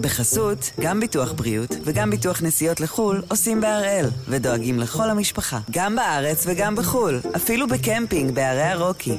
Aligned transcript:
בחסות, 0.00 0.70
גם 0.80 1.00
ביטוח 1.00 1.32
בריאות 1.32 1.76
וגם 1.84 2.10
ביטוח 2.10 2.42
נסיעות 2.42 2.80
לחו"ל 2.80 3.22
עושים 3.28 3.60
בהראל, 3.60 4.06
ודואגים 4.28 4.78
לכל 4.78 5.10
המשפחה, 5.10 5.58
גם 5.70 5.96
בארץ 5.96 6.44
וגם 6.48 6.76
בחו"ל, 6.76 7.20
אפילו 7.36 7.66
בקמפינג 7.68 8.34
בערי 8.34 8.62
הרוקי. 8.62 9.18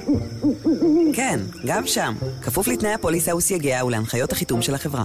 כן, 1.14 1.40
גם 1.66 1.88
שם, 1.88 2.14
כפוף 2.42 2.68
לתנאי 2.68 2.94
הפוליסה 2.94 3.36
וסייגיה 3.36 3.86
ולהנחיות 3.86 4.32
החיתום 4.32 4.62
של 4.62 4.76
החברה. 4.76 5.04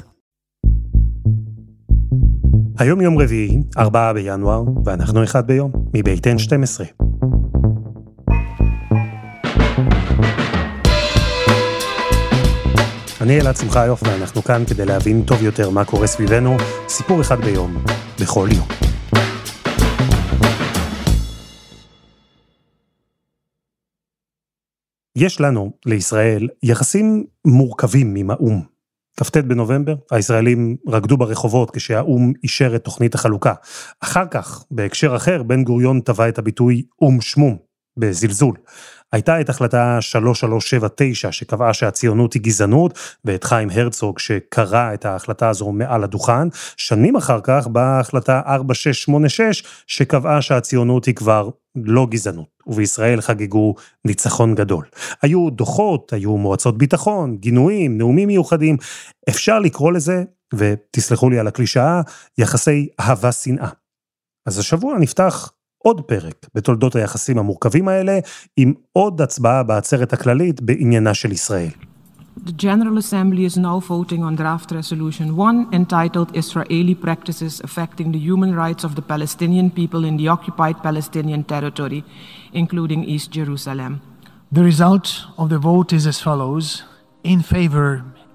היום 2.79 3.01
יום 3.01 3.19
רביעי, 3.19 3.59
4 3.79 4.13
בינואר, 4.13 4.63
ואנחנו 4.85 5.25
אחד 5.25 5.47
ביום, 5.47 5.73
מבית 5.95 6.27
N12. 6.27 7.06
אני 13.27 13.41
אלעד 13.41 13.57
שמחיוף 13.57 14.03
ואנחנו 14.03 14.43
כאן 14.43 14.63
כדי 14.69 14.87
להבין 14.87 15.23
טוב 15.27 15.43
יותר 15.43 15.71
מה 15.71 15.85
קורה 15.85 16.07
סביבנו, 16.07 16.57
סיפור 16.89 17.21
אחד 17.21 17.41
ביום, 17.41 17.85
בכל 18.21 18.49
יום. 18.53 18.69
יש 25.17 25.41
לנו, 25.41 25.73
לישראל, 25.87 26.49
יחסים 26.63 27.25
מורכבים 27.45 28.15
עם 28.17 28.31
האו"ם. 28.31 28.63
כ"ט 29.17 29.37
בנובמבר, 29.37 29.95
הישראלים 30.11 30.77
רקדו 30.89 31.17
ברחובות 31.17 31.71
כשהאו"ם 31.71 32.33
אישר 32.43 32.77
את 32.77 32.85
תוכנית 32.85 33.15
החלוקה. 33.15 33.55
אחר 34.01 34.27
כך, 34.31 34.65
בהקשר 34.71 35.17
אחר, 35.17 35.43
בן 35.43 35.65
גוריון 35.65 36.01
טבע 36.01 36.29
את 36.29 36.39
הביטוי 36.39 36.83
או"ם 37.03 37.21
שמום, 37.21 37.66
בזלזול. 37.97 38.57
הייתה 39.13 39.41
את 39.41 39.49
החלטה 39.49 39.99
3379 40.01 41.33
שקבעה 41.33 41.75
שהציונות 41.75 42.35
היא 42.35 42.43
גזענות, 42.43 42.99
ואת 43.25 43.45
חיים 43.45 43.71
הרצוג 43.71 44.19
שקרא 44.19 44.95
את 44.95 45.05
ההחלטה 45.05 45.49
הזו 45.49 45.73
מעל 45.73 46.05
הדוכן. 46.05 46.49
שנים 46.77 47.17
אחר 47.17 47.41
כך 47.43 47.67
באה 47.67 48.01
החלטה 48.01 48.41
4686 48.47 49.63
שקבעה 49.87 50.43
שהציונות 50.43 51.05
היא 51.05 51.15
כבר 51.15 51.51
לא 51.77 52.07
גזענות, 52.11 52.47
ובישראל 52.67 53.21
חגגו 53.21 53.75
ניצחון 54.05 54.55
גדול. 54.55 54.85
היו 55.23 55.51
דוחות, 55.51 56.13
היו 56.13 56.37
מועצות 56.37 56.79
ביטחון, 56.79 57.37
גינויים, 57.37 57.99
נאומים 57.99 58.29
מיוחדים. 58.29 58.77
אפשר 59.29 59.59
לקרוא 59.59 59.93
לזה, 59.93 60.25
ותסלחו 60.55 61.31
לי 61.31 61.39
על 61.39 61.47
הקלישאה, 61.47 62.01
יחסי 62.39 62.89
אהבה-שנאה. 63.01 63.69
אז 64.47 64.59
השבוע 64.59 64.99
נפתח 64.99 65.51
עוד 65.87 66.01
פרק 66.01 66.47
בתולדות 66.55 66.97
היחסים 66.97 67.39
המורכבים 67.39 67.89
האלה, 67.89 68.19
עם 68.57 68.73
עוד 68.93 69.21
הצבעה 69.21 69.63
בעצרת 69.63 70.13
הכללית 70.13 70.61
בעניינה 70.61 71.15
של 71.15 71.33
ישראל. 71.33 71.69
The 72.47 72.57
General 72.67 72.97
Assembly 73.05 73.45
is 73.51 73.57
now 73.57 73.79
voting 73.91 74.23
on 74.29 74.35
draft 74.43 74.71
resolution 74.73 75.37
1 75.37 75.73
entitled 75.73 76.29
Israeli 76.35 76.95
Practices 77.07 77.61
Affecting 77.69 78.09
the 78.13 78.23
Human 78.29 78.53
Rights 78.65 78.85
of 78.85 78.93
the 78.97 79.05
Palestinian 79.13 79.69
People 79.71 80.03
in 80.11 80.17
the 80.21 80.29
Occupied 80.35 80.77
Palestinian 80.83 81.43
Territory, 81.53 82.01
including 82.53 83.01
East 83.15 83.29
Jerusalem. 83.39 83.93
The 84.57 84.65
result 84.71 85.07
of 85.39 85.47
the 85.53 85.61
vote 85.71 85.91
is 85.99 86.05
as 86.13 86.19
follows 86.29 86.67
in 87.33 87.41
favor 87.55 87.89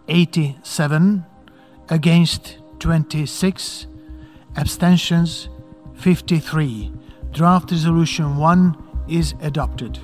87, 0.08 1.24
against 1.98 2.44
26, 2.80 3.88
abstentions 4.56 5.50
53. 5.96 7.11
Draft 7.34 7.72
Resolution 7.72 8.38
1 8.38 8.76
is 9.08 9.34
adopted. 9.42 9.98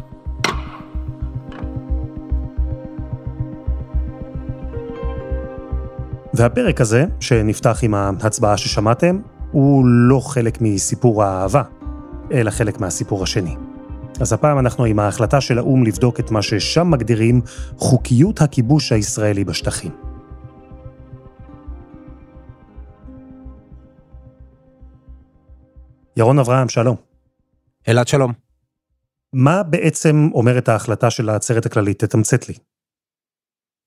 והפרק 6.34 6.82
הזה, 6.82 7.06
שנפתח 7.20 7.80
עם 7.82 7.94
ההצבעה 7.94 8.58
ששמעתם, 8.58 9.20
הוא 9.52 9.86
לא 9.86 10.20
חלק 10.20 10.62
מסיפור 10.62 11.24
האהבה, 11.24 11.64
אלא 12.32 12.52
חלק 12.52 12.80
מהסיפור 12.80 13.24
השני. 13.24 13.56
אז 14.22 14.34
הפעם 14.34 14.60
אנחנו 14.60 14.86
עם 14.86 15.00
ההחלטה 15.00 15.42
של 15.42 15.58
האו"ם 15.58 15.84
לבדוק 15.84 16.20
את 16.20 16.32
מה 16.32 16.42
ששם 16.42 16.92
מגדירים 16.92 17.42
חוקיות 17.78 18.42
הכיבוש 18.42 18.92
הישראלי 18.92 19.44
בשטחים. 19.44 19.92
ירון 26.18 26.40
אברהם, 26.40 26.70
שלום. 26.70 27.07
אלעד 27.90 28.08
שלום. 28.08 28.34
מה 29.34 29.64
בעצם 29.64 30.30
אומרת 30.34 30.70
ההחלטה 30.70 31.10
של 31.10 31.30
העצרת 31.30 31.66
הכללית? 31.66 32.00
תתמצת 32.00 32.50
לי. 32.50 32.56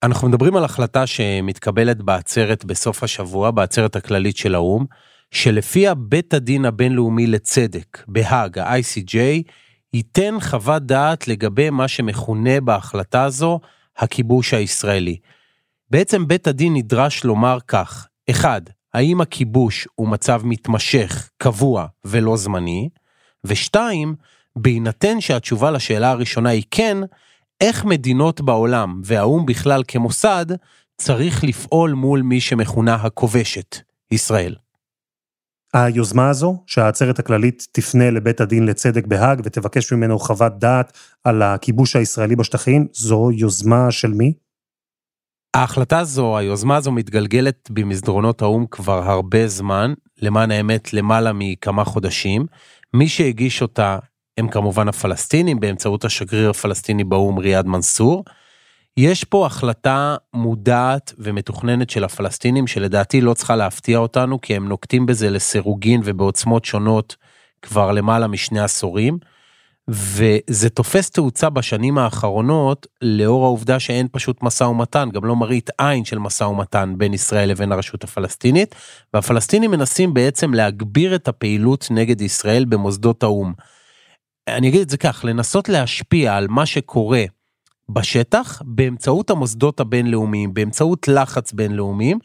אנחנו 0.03 0.29
מדברים 0.29 0.57
על 0.57 0.65
החלטה 0.65 1.07
שמתקבלת 1.07 2.03
בעצרת 2.03 2.65
בסוף 2.65 3.03
השבוע, 3.03 3.51
בעצרת 3.51 3.97
הכללית 3.97 4.37
של 4.37 4.55
האו"ם, 4.55 4.85
שלפיה 5.31 5.95
בית 5.95 6.35
הדין 6.35 6.65
הבינלאומי 6.65 7.27
לצדק, 7.27 8.05
בהאג, 8.09 8.59
ה-ICJ, 8.59 9.17
ייתן 9.93 10.35
חוות 10.41 10.83
דעת 10.83 11.29
לגבי 11.29 11.71
מה 11.71 11.89
שמכונה 11.89 12.61
בהחלטה 12.61 13.25
הזו 13.25 13.61
הכיבוש 13.97 14.55
הישראלי. 14.55 15.17
בעצם 15.91 16.29
בית 16.29 16.47
הדין 16.47 16.75
נדרש 16.75 17.25
לומר 17.25 17.59
כך, 17.69 18.07
אחד, 18.31 18.63
האם 18.95 19.21
הכיבוש 19.21 19.89
הוא 19.95 20.09
מצב 20.09 20.41
מתמשך, 20.45 21.31
קבוע 21.39 21.87
ולא 22.05 22.37
זמני? 22.37 22.89
ושתיים, 23.45 24.15
בהינתן 24.57 25.21
שהתשובה 25.21 25.71
לשאלה 25.71 26.11
הראשונה 26.11 26.51
היא 26.51 26.65
כן, 26.71 26.97
איך 27.61 27.85
מדינות 27.85 28.41
בעולם 28.41 29.01
והאו"ם 29.05 29.47
בכלל 29.47 29.83
כמוסד 29.89 30.47
צריך 30.97 31.45
לפעול 31.45 31.93
מול 31.93 32.23
מי 32.23 32.41
שמכונה 32.41 32.95
הכובשת, 32.95 33.77
ישראל. 34.11 34.55
היוזמה 35.75 36.31
הזו, 36.31 36.63
שהעצרת 36.67 37.19
הכללית 37.19 37.67
תפנה 37.73 38.11
לבית 38.11 38.41
הדין 38.41 38.67
לצדק 38.67 39.07
בהאג 39.07 39.41
ותבקש 39.45 39.93
ממנו 39.93 40.19
חוות 40.19 40.59
דעת 40.59 40.99
על 41.25 41.43
הכיבוש 41.43 41.97
הישראלי 41.97 42.37
בשטחים, 42.37 42.87
זו 42.93 43.31
יוזמה 43.33 43.91
של 43.91 44.11
מי? 44.11 44.33
ההחלטה 45.55 45.99
הזו, 45.99 46.39
היוזמה 46.39 46.77
הזו 46.77 46.93
מתגלגלת 46.93 47.71
במסדרונות 47.71 48.43
האו"ם 48.43 48.67
כבר 48.71 49.11
הרבה 49.11 49.49
זמן, 49.49 49.95
למען 50.23 50.51
האמת 50.51 50.93
למעלה 50.93 51.33
מכמה 51.35 51.85
חודשים. 51.85 52.47
מי 52.95 53.09
שהגיש 53.09 53.63
אותה 53.63 53.99
הם 54.39 54.49
כמובן 54.49 54.89
הפלסטינים 54.89 55.61
באמצעות 55.61 56.05
השגריר 56.05 56.51
הפלסטיני 56.51 57.05
באו"ם 57.05 57.39
ריאד 57.39 57.67
מנסור. 57.67 58.25
יש 58.97 59.25
פה 59.25 59.47
החלטה 59.47 60.17
מודעת 60.35 61.15
ומתוכננת 61.19 61.91
של 61.91 62.05
הפלסטינים 62.05 62.67
שלדעתי 62.67 63.21
לא 63.21 63.35
צריכה 63.35 63.57
להפתיע 63.57 63.99
אותנו 63.99 64.41
כי 64.41 64.57
הם 64.57 64.69
נוקטים 64.69 65.07
בזה 65.07 65.31
לסירוגין 65.31 66.01
ובעוצמות 66.05 66.65
שונות 66.65 67.17
כבר 67.63 67.93
למעלה 67.93 68.27
משני 68.27 68.61
עשורים. 68.61 69.19
וזה 69.91 70.71
תופס 70.71 71.11
תאוצה 71.11 71.51
בשנים 71.51 71.99
האחרונות 71.99 72.87
לאור 73.03 73.45
העובדה 73.45 73.81
שאין 73.81 74.07
פשוט 74.13 74.43
משא 74.43 74.65
ומתן, 74.65 75.09
גם 75.13 75.25
לא 75.25 75.37
מראית 75.37 75.71
עין 75.79 76.05
של 76.05 76.19
משא 76.19 76.45
ומתן 76.45 76.95
בין 76.99 77.15
ישראל 77.15 77.51
לבין 77.51 77.73
הרשות 77.73 78.05
הפלסטינית, 78.05 78.75
והפלסטינים 79.15 79.71
מנסים 79.71 80.15
בעצם 80.15 80.55
להגביר 80.55 81.15
את 81.15 81.29
הפעילות 81.29 81.87
נגד 81.91 82.21
ישראל 82.21 82.65
במוסדות 82.65 83.23
האו"ם. 83.23 83.53
אני 84.49 84.69
אגיד 84.69 84.81
את 84.81 84.91
זה 84.91 84.97
כך, 84.97 85.25
לנסות 85.25 85.69
להשפיע 85.69 86.37
על 86.37 86.49
מה 86.49 86.67
שקורה 86.67 87.25
בשטח 87.89 88.63
באמצעות 88.65 89.31
המוסדות 89.31 89.81
הבינלאומיים, 89.81 90.55
באמצעות 90.55 91.09
לחץ 91.09 91.53
בינלאומיים, 91.53 92.19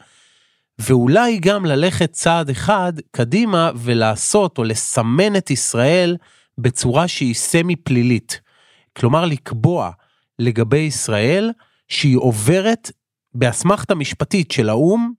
ואולי 0.78 1.38
גם 1.38 1.64
ללכת 1.64 2.12
צעד 2.12 2.50
אחד 2.50 2.92
קדימה 3.10 3.70
ולעשות 3.76 4.58
או 4.58 4.64
לסמן 4.64 5.36
את 5.36 5.50
ישראל 5.50 6.16
בצורה 6.58 7.08
שהיא 7.08 7.34
סמי 7.34 7.76
פלילית. 7.76 8.40
כלומר 8.96 9.24
לקבוע 9.24 9.90
לגבי 10.38 10.78
ישראל 10.78 11.52
שהיא 11.88 12.16
עוברת 12.16 12.90
באסמכתה 13.34 13.94
משפטית 13.94 14.50
של 14.50 14.68
האו"ם 14.68 15.12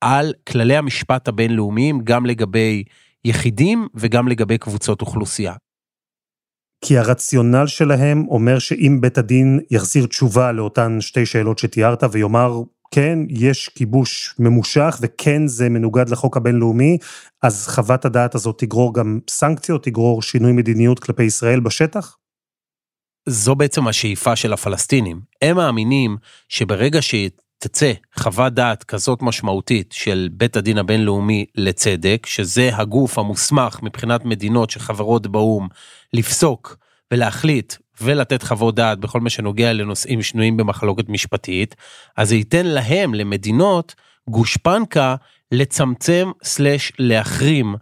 על 0.00 0.34
כללי 0.48 0.76
המשפט 0.76 1.28
הבינלאומיים 1.28 2.00
גם 2.04 2.26
לגבי 2.26 2.84
יחידים 3.24 3.88
וגם 3.94 4.28
לגבי 4.28 4.58
קבוצות 4.58 5.00
אוכלוסייה. 5.00 5.54
כי 6.84 6.98
הרציונל 6.98 7.66
שלהם 7.66 8.28
אומר 8.28 8.58
שאם 8.58 8.98
בית 9.00 9.18
הדין 9.18 9.60
יחזיר 9.70 10.06
תשובה 10.06 10.52
לאותן 10.52 11.00
שתי 11.00 11.26
שאלות 11.26 11.58
שתיארת 11.58 12.02
ויאמר 12.12 12.62
כן, 12.94 13.18
יש 13.28 13.68
כיבוש 13.68 14.34
ממושך 14.38 14.98
וכן 15.00 15.46
זה 15.46 15.68
מנוגד 15.68 16.08
לחוק 16.08 16.36
הבינלאומי, 16.36 16.98
אז 17.42 17.68
חוות 17.68 18.04
הדעת 18.04 18.34
הזאת 18.34 18.58
תגרור 18.58 18.94
גם 18.94 19.18
סנקציות, 19.30 19.84
תגרור 19.84 20.22
שינוי 20.22 20.52
מדיניות 20.52 20.98
כלפי 20.98 21.22
ישראל 21.22 21.60
בשטח? 21.60 22.16
זו 23.28 23.54
בעצם 23.54 23.88
השאיפה 23.88 24.36
של 24.36 24.52
הפלסטינים. 24.52 25.20
הם 25.42 25.56
מאמינים 25.56 26.16
שברגע 26.48 26.98
שתצא 27.02 27.92
חוות 28.18 28.54
דעת 28.54 28.84
כזאת 28.84 29.22
משמעותית 29.22 29.92
של 29.92 30.28
בית 30.32 30.56
הדין 30.56 30.78
הבינלאומי 30.78 31.46
לצדק, 31.54 32.26
שזה 32.26 32.70
הגוף 32.76 33.18
המוסמך 33.18 33.82
מבחינת 33.82 34.24
מדינות 34.24 34.70
שחברות 34.70 35.26
באו"ם 35.26 35.68
לפסוק 36.12 36.76
ולהחליט 37.12 37.74
ולתת 38.00 38.42
חוות 38.42 38.74
דעת 38.74 38.98
בכל 38.98 39.20
מה 39.20 39.30
שנוגע 39.30 39.72
לנושאים 39.72 40.22
שנויים 40.22 40.56
במחלוקת 40.56 41.08
משפטית, 41.08 41.74
אז 42.16 42.28
זה 42.28 42.36
ייתן 42.36 42.66
להם, 42.66 43.14
למדינות, 43.14 43.94
גושפנקה 44.28 45.16
לצמצם 45.52 46.30
סלש 46.42 46.92
להחרים 46.98 47.74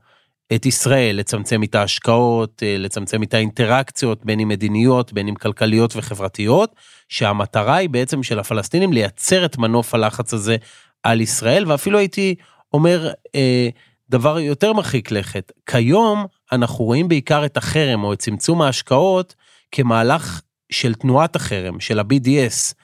את 0.54 0.66
ישראל, 0.66 1.16
לצמצם 1.16 1.62
את 1.62 1.74
ההשקעות, 1.74 2.62
אה, 2.62 2.76
לצמצם 2.78 3.22
את 3.22 3.34
האינטראקציות 3.34 4.24
בין 4.24 4.40
אם 4.40 4.48
מדיניות, 4.48 5.12
בין 5.12 5.28
אם 5.28 5.34
כלכליות 5.34 5.96
וחברתיות, 5.96 6.74
שהמטרה 7.08 7.76
היא 7.76 7.88
בעצם 7.88 8.22
של 8.22 8.38
הפלסטינים 8.38 8.92
לייצר 8.92 9.44
את 9.44 9.58
מנוף 9.58 9.94
הלחץ 9.94 10.34
הזה 10.34 10.56
על 11.02 11.20
ישראל, 11.20 11.70
ואפילו 11.70 11.98
הייתי 11.98 12.34
אומר 12.74 13.10
אה, 13.34 13.68
דבר 14.10 14.38
יותר 14.38 14.72
מרחיק 14.72 15.10
לכת. 15.10 15.52
כיום 15.66 16.26
אנחנו 16.52 16.84
רואים 16.84 17.08
בעיקר 17.08 17.44
את 17.44 17.56
החרם 17.56 18.04
או 18.04 18.12
את 18.12 18.18
צמצום 18.18 18.62
ההשקעות 18.62 19.34
כמהלך 19.72 20.40
של 20.72 20.94
תנועת 20.94 21.36
החרם, 21.36 21.80
של 21.80 21.98
ה-BDS. 21.98 22.74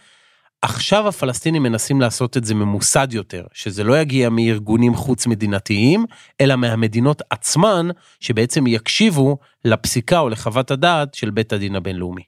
עכשיו 0.62 1.08
הפלסטינים 1.08 1.62
מנסים 1.62 2.00
לעשות 2.00 2.37
את 2.37 2.44
זה 2.44 2.55
ממוסד 2.55 3.08
יותר, 3.11 3.46
שזה 3.52 3.85
לא 3.85 3.99
יגיע 4.00 4.29
מארגונים 4.29 4.94
חוץ 4.94 5.26
מדינתיים, 5.26 6.05
אלא 6.40 6.56
מהמדינות 6.56 7.23
עצמן, 7.31 7.88
שבעצם 8.20 8.67
יקשיבו 8.67 9.38
לפסיקה 9.64 10.19
או 10.19 10.29
לחוות 10.29 10.70
הדעת 10.70 11.14
של 11.14 11.31
בית 11.31 11.52
הדין 11.52 11.76
הבינלאומי. 11.76 12.23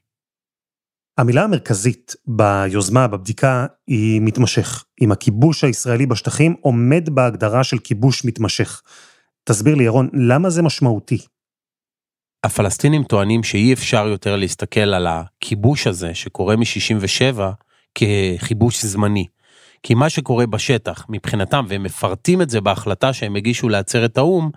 המילה 1.17 1.43
המרכזית 1.43 2.15
ביוזמה, 2.27 3.07
בבדיקה, 3.07 3.65
היא 3.87 4.21
מתמשך. 4.21 4.83
אם 5.01 5.11
הכיבוש 5.11 5.63
הישראלי 5.63 6.05
בשטחים 6.05 6.55
עומד 6.61 7.09
בהגדרה 7.09 7.63
של 7.63 7.77
כיבוש 7.77 8.25
מתמשך. 8.25 8.81
תסביר 9.43 9.75
לי, 9.75 9.83
ירון, 9.83 10.09
למה 10.13 10.49
זה 10.49 10.61
משמעותי? 10.61 11.17
הפלסטינים 12.43 13.03
טוענים 13.03 13.43
שאי 13.43 13.73
אפשר 13.73 14.07
יותר 14.07 14.35
להסתכל 14.35 14.79
על 14.79 15.07
הכיבוש 15.07 15.87
הזה 15.87 16.13
שקורה 16.13 16.55
מ-67 16.55 17.39
ככיבוש 17.95 18.85
זמני. 18.85 19.25
כי 19.83 19.93
מה 19.93 20.09
שקורה 20.09 20.47
בשטח 20.47 21.05
מבחינתם, 21.09 21.65
והם 21.67 21.83
מפרטים 21.83 22.41
את 22.41 22.49
זה 22.49 22.61
בהחלטה 22.61 23.13
שהם 23.13 23.35
הגישו 23.35 23.69
לעצרת 23.69 24.17
האו"ם, 24.17 24.49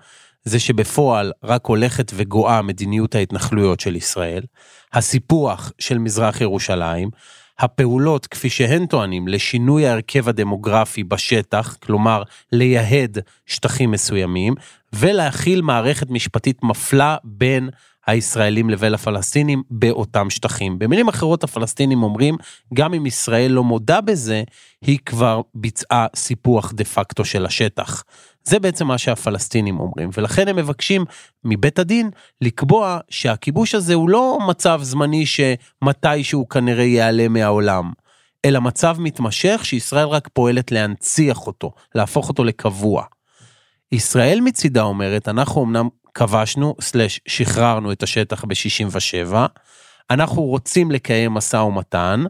זה 0.45 0.61
שבפועל 0.61 1.33
רק 1.43 1.67
הולכת 1.67 2.13
וגואה 2.15 2.63
מדיניות 2.63 3.15
ההתנחלויות 3.15 3.81
של 3.81 3.97
ישראל, 3.97 4.43
הסיפוח 4.93 5.73
של 5.79 5.99
מזרח 5.99 6.41
ירושלים, 6.41 7.11
הפעולות 7.59 8.27
כפי 8.27 8.51
שהן 8.51 8.87
טוענים 8.87 9.29
לשינוי 9.29 9.87
ההרכב 9.87 10.29
הדמוגרפי 10.29 11.05
בשטח, 11.05 11.77
כלומר 11.83 12.23
לייהד 12.53 13.19
שטחים 13.47 13.91
מסוימים, 13.91 14.55
ולהכיל 14.95 15.63
מערכת 15.63 16.11
משפטית 16.11 16.63
מפלה 16.63 17.17
בין 17.25 17.71
הישראלים 18.07 18.71
לבין 18.71 18.95
הפלסטינים 18.95 19.63
באותם 19.71 20.31
שטחים. 20.31 20.79
במילים 20.79 21.09
אחרות 21.09 21.45
הפלסטינים 21.45 22.03
אומרים, 22.03 22.37
גם 22.75 22.95
אם 22.95 23.07
ישראל 23.07 23.51
לא 23.51 23.65
מודה 23.65 24.01
בזה, 24.01 24.43
היא 24.83 24.99
כבר 25.07 25.41
ביצעה 25.55 26.07
סיפוח 26.17 26.73
דה 26.73 26.85
פקטו 26.85 27.25
של 27.25 27.47
השטח. 27.47 28.05
זה 28.45 28.59
בעצם 28.59 28.87
מה 28.87 28.99
שהפלסטינים 28.99 29.81
אומרים, 29.81 30.11
ולכן 30.17 30.49
הם 30.49 30.57
מבקשים 30.57 31.05
מבית 31.45 31.79
הדין 31.79 32.11
לקבוע 32.41 32.99
שהכיבוש 33.11 33.75
הזה 33.75 33.95
הוא 33.95 34.11
לא 34.11 34.39
מצב 34.49 34.81
זמני 34.83 35.25
שמתישהו 35.27 36.49
כנראה 36.49 36.85
ייעלם 36.85 37.33
מהעולם, 37.33 37.93
אלא 38.45 38.61
מצב 38.61 38.97
מתמשך 38.99 39.61
שישראל 39.65 40.07
רק 40.07 40.29
פועלת 40.33 40.73
להנציח 40.73 41.47
אותו, 41.47 41.73
להפוך 41.95 42.29
אותו 42.29 42.45
לקבוע. 42.45 43.05
ישראל 43.95 44.41
מצידה 44.41 44.83
אומרת, 44.83 45.29
אנחנו 45.29 45.65
אמנם 45.65 45.89
כבשנו, 46.15 46.75
סלש 46.81 47.21
שחררנו 47.29 47.93
את 47.93 48.03
השטח 48.03 48.45
ב-67, 48.45 49.35
אנחנו 50.11 50.43
רוצים 50.43 50.91
לקיים 50.91 51.33
משא 51.33 51.57
ומתן, 51.57 52.25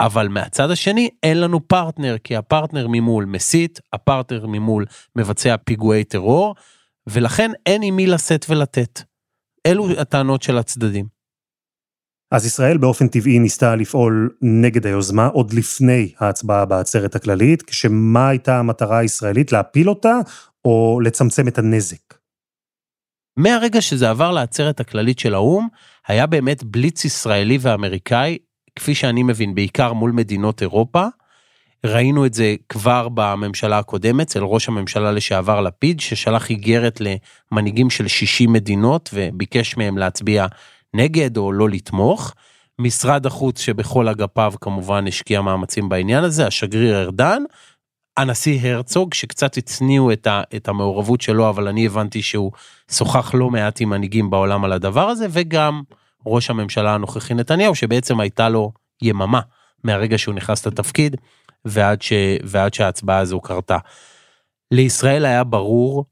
אבל 0.00 0.28
מהצד 0.28 0.70
השני 0.70 1.10
אין 1.22 1.40
לנו 1.40 1.68
פרטנר, 1.68 2.16
כי 2.24 2.36
הפרטנר 2.36 2.86
ממול 2.88 3.24
מסית, 3.24 3.80
הפרטנר 3.92 4.46
ממול 4.46 4.84
מבצע 5.16 5.56
פיגועי 5.56 6.04
טרור, 6.04 6.54
ולכן 7.06 7.50
אין 7.66 7.82
עם 7.82 7.96
מי 7.96 8.06
לשאת 8.06 8.46
ולתת. 8.48 9.02
אלו 9.66 9.90
הטענות 10.00 10.42
של 10.42 10.58
הצדדים. 10.58 11.17
אז 12.30 12.46
ישראל 12.46 12.78
באופן 12.78 13.08
טבעי 13.08 13.38
ניסתה 13.38 13.76
לפעול 13.76 14.30
נגד 14.42 14.86
היוזמה 14.86 15.26
עוד 15.26 15.52
לפני 15.52 16.12
ההצבעה 16.18 16.64
בעצרת 16.64 17.14
הכללית, 17.14 17.62
כשמה 17.62 18.28
הייתה 18.28 18.58
המטרה 18.58 18.98
הישראלית, 18.98 19.52
להפיל 19.52 19.88
אותה 19.88 20.18
או 20.64 21.00
לצמצם 21.04 21.48
את 21.48 21.58
הנזק? 21.58 22.14
מהרגע 23.36 23.80
שזה 23.80 24.10
עבר 24.10 24.30
לעצרת 24.30 24.80
הכללית 24.80 25.18
של 25.18 25.34
האו"ם, 25.34 25.68
היה 26.08 26.26
באמת 26.26 26.64
בליץ 26.64 27.04
ישראלי 27.04 27.58
ואמריקאי, 27.60 28.38
כפי 28.76 28.94
שאני 28.94 29.22
מבין, 29.22 29.54
בעיקר 29.54 29.92
מול 29.92 30.12
מדינות 30.12 30.62
אירופה. 30.62 31.06
ראינו 31.86 32.26
את 32.26 32.34
זה 32.34 32.54
כבר 32.68 33.08
בממשלה 33.08 33.78
הקודמת, 33.78 34.26
אצל 34.26 34.42
ראש 34.42 34.68
הממשלה 34.68 35.12
לשעבר 35.12 35.60
לפיד, 35.60 36.00
ששלח 36.00 36.50
איגרת 36.50 37.00
למנהיגים 37.00 37.90
של 37.90 38.08
60 38.08 38.52
מדינות 38.52 39.10
וביקש 39.12 39.76
מהם 39.76 39.98
להצביע 39.98 40.46
נגד 40.94 41.36
או 41.36 41.52
לא 41.52 41.68
לתמוך. 41.68 42.34
משרד 42.78 43.26
החוץ 43.26 43.60
שבכל 43.60 44.08
אגפיו 44.08 44.52
כמובן 44.60 45.06
השקיע 45.06 45.40
מאמצים 45.40 45.88
בעניין 45.88 46.24
הזה, 46.24 46.46
השגריר 46.46 47.02
ארדן, 47.02 47.42
הנשיא 48.16 48.68
הרצוג 48.68 49.14
שקצת 49.14 49.56
הצניעו 49.56 50.12
את, 50.12 50.26
ה, 50.26 50.42
את 50.56 50.68
המעורבות 50.68 51.20
שלו 51.20 51.48
אבל 51.48 51.68
אני 51.68 51.86
הבנתי 51.86 52.22
שהוא 52.22 52.52
שוחח 52.90 53.34
לא 53.34 53.50
מעט 53.50 53.80
עם 53.80 53.90
מנהיגים 53.90 54.30
בעולם 54.30 54.64
על 54.64 54.72
הדבר 54.72 55.08
הזה 55.08 55.26
וגם 55.30 55.82
ראש 56.26 56.50
הממשלה 56.50 56.94
הנוכחי 56.94 57.34
נתניהו 57.34 57.74
שבעצם 57.74 58.20
הייתה 58.20 58.48
לו 58.48 58.72
יממה 59.02 59.40
מהרגע 59.84 60.18
שהוא 60.18 60.34
נכנס 60.34 60.66
לתפקיד 60.66 61.16
ועד, 61.64 62.02
ש, 62.02 62.12
ועד 62.44 62.74
שההצבעה 62.74 63.18
הזו 63.18 63.40
קרתה. 63.40 63.78
לישראל 64.70 65.24
היה 65.24 65.44
ברור 65.44 66.04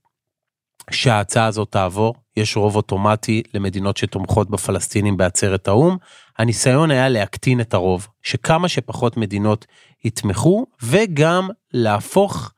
שההצעה 0.90 1.46
הזאת 1.46 1.70
תעבור, 1.70 2.14
יש 2.36 2.56
רוב 2.56 2.76
אוטומטי 2.76 3.42
למדינות 3.54 3.96
שתומכות 3.96 4.50
בפלסטינים 4.50 5.16
בעצרת 5.16 5.68
האו"ם. 5.68 5.96
הניסיון 6.38 6.90
היה 6.90 7.08
להקטין 7.08 7.60
את 7.60 7.74
הרוב, 7.74 8.08
שכמה 8.22 8.68
שפחות 8.68 9.16
מדינות 9.16 9.66
יתמכו, 10.04 10.66
וגם 10.82 11.48
להפוך 11.72 12.52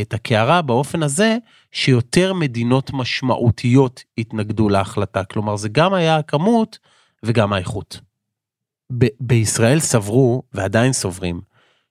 את 0.00 0.14
הקערה 0.14 0.62
באופן 0.62 1.02
הזה 1.02 1.36
שיותר 1.72 2.32
מדינות 2.32 2.90
משמעותיות 2.92 4.04
יתנגדו 4.18 4.68
להחלטה. 4.68 5.24
כלומר, 5.24 5.56
זה 5.56 5.68
גם 5.68 5.94
היה 5.94 6.16
הכמות 6.16 6.78
וגם 7.22 7.52
האיכות. 7.52 8.00
ב- 8.98 9.06
בישראל 9.20 9.80
סברו, 9.80 10.42
ועדיין 10.52 10.92
סוברים, 10.92 11.40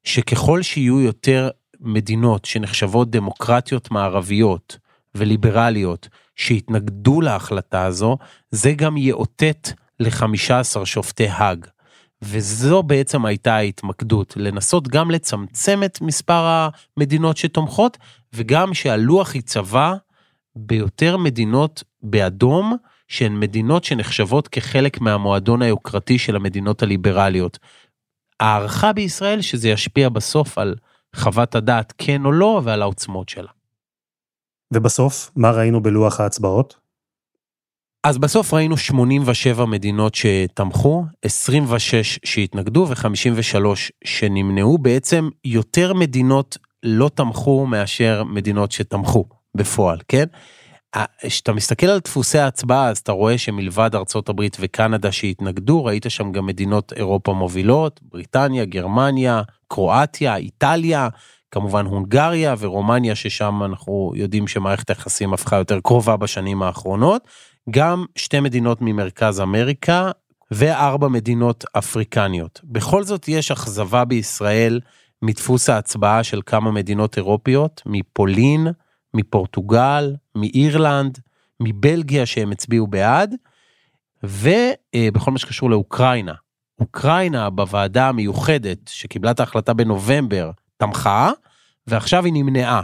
שככל 0.04 0.62
שיהיו 0.62 1.02
יותר 1.02 1.50
מדינות 1.80 2.46
שנחשבות 2.46 3.10
דמוקרטיות 3.10 3.92
מערביות 3.92 4.78
וליברליות 5.16 6.08
שיתנגדו 6.36 7.22
להחלטה 7.22 7.86
הזו, 7.86 8.18
זה 8.52 8.72
גם 8.72 8.98
יאותת 8.98 9.70
ל-15 10.00 10.86
שופטי 10.86 11.28
האג. 11.28 11.66
וזו 12.22 12.84
בעצם 12.84 13.26
הייתה 13.26 13.56
ההתמקדות, 13.56 14.34
לנסות 14.38 14.88
גם 14.88 15.12
לצמצם 15.12 15.84
את 15.86 16.02
מספר 16.02 16.70
המדינות 16.98 17.38
שתומכות, 17.38 17.98
וגם 18.34 18.74
שהלוח 18.74 19.36
ייצבע 19.36 19.94
ביותר 20.56 21.18
מדינות 21.18 21.84
באדום, 22.02 22.78
שהן 23.08 23.40
מדינות 23.40 23.84
שנחשבות 23.84 24.48
כחלק 24.48 25.02
מהמועדון 25.02 25.62
היוקרתי 25.62 26.18
של 26.18 26.36
המדינות 26.36 26.84
הליברליות. 26.84 27.60
הערכה 28.40 28.94
בישראל 28.94 29.42
שזה 29.42 29.70
ישפיע 29.70 30.10
בסוף 30.10 30.58
על 30.58 30.76
חוות 31.16 31.56
הדעת 31.56 31.94
כן 31.98 32.26
או 32.26 32.32
לא 32.32 32.62
ועל 32.64 32.82
העוצמות 32.82 33.30
שלה. 33.30 33.59
ובסוף, 34.74 35.32
מה 35.36 35.52
ראינו 35.52 35.84
בלוח 35.84 36.20
ההצבעות? 36.20 36.76
אז 38.04 38.18
בסוף 38.18 38.54
ראינו 38.54 38.78
87 38.78 39.66
מדינות 39.66 40.16
שתמכו, 40.16 41.06
26 41.26 42.20
שהתנגדו 42.26 42.86
ו-53 42.90 43.66
שנמנעו. 44.04 44.78
בעצם 44.78 45.30
יותר 45.46 45.94
מדינות 45.94 46.58
לא 46.84 47.10
תמכו 47.16 47.66
מאשר 47.66 48.24
מדינות 48.24 48.72
שתמכו 48.72 49.26
בפועל, 49.56 49.98
כן? 50.08 50.26
כשאתה 51.26 51.54
מסתכל 51.54 51.86
על 51.86 52.00
דפוסי 52.00 52.38
ההצבעה 52.38 52.90
אז 52.90 52.98
אתה 52.98 53.12
רואה 53.12 53.38
שמלבד 53.38 53.90
ארצות 53.96 54.30
הברית 54.30 54.58
וקנדה 54.60 55.12
שהתנגדו 55.12 55.86
ראית 55.86 56.06
שם 56.10 56.32
גם 56.32 56.46
מדינות 56.46 56.94
אירופה 56.94 57.34
מובילות 57.34 58.00
בריטניה 58.04 58.66
גרמניה 58.66 59.42
קרואטיה 59.68 60.36
איטליה 60.36 61.10
כמובן 61.52 61.86
הונגריה 61.86 62.56
ורומניה 62.60 63.16
ששם 63.16 63.62
אנחנו 63.66 64.12
יודעים 64.16 64.48
שמערכת 64.48 64.90
היחסים 64.90 65.34
הפכה 65.34 65.56
יותר 65.56 65.80
קרובה 65.80 66.18
בשנים 66.18 66.64
האחרונות 66.64 67.28
גם 67.70 68.06
שתי 68.16 68.40
מדינות 68.40 68.78
ממרכז 68.82 69.42
אמריקה 69.42 70.12
וארבע 70.52 71.08
מדינות 71.08 71.66
אפריקניות. 71.78 72.62
בכל 72.64 73.04
זאת 73.04 73.28
יש 73.28 73.52
אכזבה 73.52 74.06
בישראל 74.06 74.80
מדפוס 75.22 75.70
ההצבעה 75.70 76.24
של 76.24 76.42
כמה 76.46 76.72
מדינות 76.72 77.18
אירופיות, 77.18 77.82
מפולין, 77.86 78.68
מפורטוגל, 79.14 80.16
מאירלנד, 80.36 81.20
מבלגיה 81.60 82.26
שהם 82.26 82.52
הצביעו 82.52 82.88
בעד, 82.88 83.36
ובכל 84.24 85.32
מה 85.32 85.38
שקשור 85.38 85.70
לאוקראינה. 85.70 86.34
אוקראינה 86.80 87.50
בוועדה 87.50 88.10
המיוחדת 88.10 88.78
שקיבלה 88.88 89.32
את 89.32 89.40
ההחלטה 89.40 89.74
בנובמבר 89.74 90.52
תמכה, 90.80 91.32
ועכשיו 91.88 92.26
היא 92.26 92.34
נמנעה. 92.34 92.82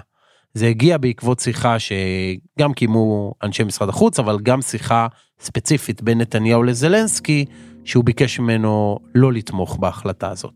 זה 0.53 0.67
הגיע 0.67 0.97
בעקבות 0.97 1.39
שיחה 1.39 1.75
שגם 1.79 2.73
קיימו 2.73 3.33
אנשי 3.43 3.63
משרד 3.63 3.89
החוץ, 3.89 4.19
אבל 4.19 4.39
גם 4.43 4.61
שיחה 4.61 5.07
ספציפית 5.39 6.01
בין 6.01 6.21
נתניהו 6.21 6.63
לזלנסקי, 6.63 7.45
שהוא 7.83 8.03
ביקש 8.03 8.39
ממנו 8.39 8.99
לא 9.15 9.33
לתמוך 9.33 9.77
בהחלטה 9.77 10.29
הזאת. 10.29 10.53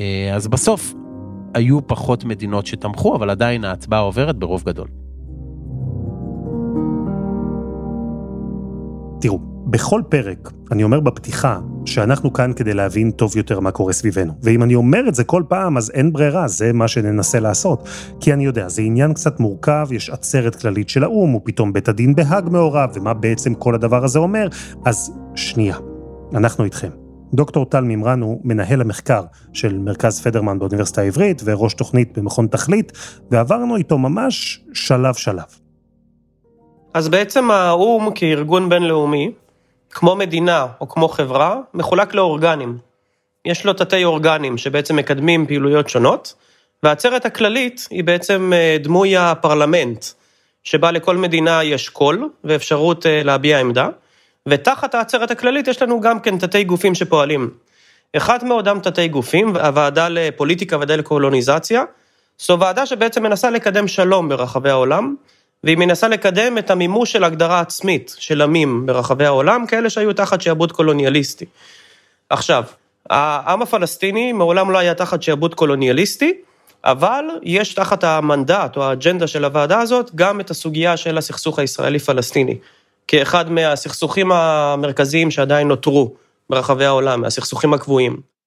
אה, 0.00 0.32
אז 0.34 0.48
בסוף 0.48 0.94
היו 1.54 1.86
פחות 1.86 2.24
מדינות 2.24 2.66
שתמכו, 2.66 3.16
אבל 3.16 3.30
עדיין 3.30 3.64
ההצבעה 3.64 4.00
עוברת 4.00 4.36
ברוב 4.36 4.62
גדול. 4.62 4.88
תראו, 9.20 9.38
בכל 9.70 10.02
פרק 10.08 10.52
אני 10.72 10.84
אומר 10.84 11.00
בפתיחה 11.00 11.60
שאנחנו 11.84 12.32
כאן 12.32 12.52
כדי 12.56 12.74
להבין 12.74 13.10
טוב 13.10 13.36
יותר 13.36 13.60
מה 13.60 13.70
קורה 13.70 13.92
סביבנו. 13.92 14.32
ואם 14.42 14.62
אני 14.62 14.74
אומר 14.74 15.08
את 15.08 15.14
זה 15.14 15.24
כל 15.24 15.42
פעם, 15.48 15.76
אז 15.76 15.90
אין 15.94 16.12
ברירה, 16.12 16.48
זה 16.48 16.72
מה 16.72 16.88
שננסה 16.88 17.40
לעשות. 17.40 17.88
כי 18.20 18.32
אני 18.32 18.44
יודע, 18.44 18.68
זה 18.68 18.82
עניין 18.82 19.14
קצת 19.14 19.40
מורכב, 19.40 19.88
יש 19.90 20.10
עצרת 20.10 20.56
כללית 20.56 20.88
של 20.88 21.04
האו"ם, 21.04 21.34
ופתאום 21.34 21.72
בית 21.72 21.88
הדין 21.88 22.14
בהאג 22.14 22.48
מעורב, 22.48 22.90
ומה 22.94 23.14
בעצם 23.14 23.54
כל 23.54 23.74
הדבר 23.74 24.04
הזה 24.04 24.18
אומר, 24.18 24.48
אז 24.84 25.12
שנייה, 25.34 25.76
אנחנו 26.34 26.64
איתכם. 26.64 26.90
דוקטור 27.34 27.66
טל 27.66 27.84
מימרן 27.84 28.22
הוא 28.22 28.40
מנהל 28.44 28.80
המחקר 28.80 29.22
של 29.52 29.78
מרכז 29.78 30.20
פדרמן 30.20 30.58
באוניברסיטה 30.58 31.00
העברית 31.00 31.42
וראש 31.44 31.74
תוכנית 31.74 32.18
במכון 32.18 32.46
תכלית, 32.46 32.92
ועברנו 33.30 33.76
איתו 33.76 33.98
ממש 33.98 34.64
שלב-שלב. 34.72 35.58
אז 36.94 37.08
בעצם 37.08 37.50
האו"ם 37.50 38.08
כארגון 38.14 38.68
בינלאומי, 38.68 39.32
כמו 39.98 40.16
מדינה 40.16 40.66
או 40.80 40.88
כמו 40.88 41.08
חברה, 41.08 41.56
מחולק 41.74 42.14
לאורגנים. 42.14 42.78
יש 43.44 43.66
לו 43.66 43.72
תתי 43.72 44.04
אורגנים 44.04 44.58
שבעצם 44.58 44.96
מקדמים 44.96 45.46
פעילויות 45.46 45.88
שונות, 45.88 46.34
והעצרת 46.82 47.26
הכללית 47.26 47.88
היא 47.90 48.04
בעצם 48.04 48.52
אה, 48.54 48.76
דמוי 48.80 49.16
הפרלמנט, 49.16 50.04
שבה 50.64 50.90
לכל 50.90 51.16
מדינה 51.16 51.64
יש 51.64 51.88
קול 51.88 52.28
ואפשרות 52.44 53.06
אה, 53.06 53.22
להביע 53.22 53.60
עמדה, 53.60 53.88
ותחת 54.48 54.94
העצרת 54.94 55.30
הכללית 55.30 55.68
יש 55.68 55.82
לנו 55.82 56.00
גם 56.00 56.20
כן 56.20 56.38
תתי 56.38 56.64
גופים 56.64 56.94
שפועלים. 56.94 57.50
אחד 58.16 58.44
מאותם 58.44 58.78
תתי 58.82 59.08
גופים, 59.08 59.56
הוועדה 59.56 60.08
לפוליטיקה 60.08 60.78
ודלקולוניזציה, 60.80 61.82
זו 62.38 62.60
ועדה 62.60 62.86
שבעצם 62.86 63.22
מנסה 63.22 63.50
לקדם 63.50 63.88
שלום 63.88 64.28
ברחבי 64.28 64.70
העולם, 64.70 65.14
והיא 65.64 65.76
מנסה 65.76 66.08
לקדם 66.08 66.58
את 66.58 66.70
המימוש 66.70 67.12
של 67.12 67.24
הגדרה 67.24 67.60
עצמית 67.60 68.16
של 68.18 68.42
עמים 68.42 68.86
ברחבי 68.86 69.26
העולם, 69.26 69.66
כאלה 69.66 69.90
שהיו 69.90 70.12
תחת 70.12 70.40
שעבוד 70.40 70.72
קולוניאליסטי. 70.72 71.44
עכשיו, 72.30 72.64
העם 73.10 73.62
הפלסטיני 73.62 74.32
מעולם 74.32 74.70
לא 74.70 74.78
היה 74.78 74.94
תחת 74.94 75.22
שעבוד 75.22 75.54
קולוניאליסטי, 75.54 76.32
אבל 76.84 77.24
יש 77.42 77.74
תחת 77.74 78.04
המנדט 78.04 78.76
או 78.76 78.84
האג'נדה 78.84 79.26
של 79.26 79.44
הוועדה 79.44 79.80
הזאת 79.80 80.10
גם 80.14 80.40
את 80.40 80.50
הסוגיה 80.50 80.96
של 80.96 81.18
הסכסוך 81.18 81.58
הישראלי-פלסטיני, 81.58 82.56
כאחד 83.08 83.50
מהסכסוכים 83.50 84.32
המרכזיים 84.32 85.30
שעדיין 85.30 85.68
נותרו 85.68 86.14
ברחבי 86.50 86.84
העולם, 86.84 87.20
מהסכסוכים 87.20 87.74
הקבועים. 87.74 88.37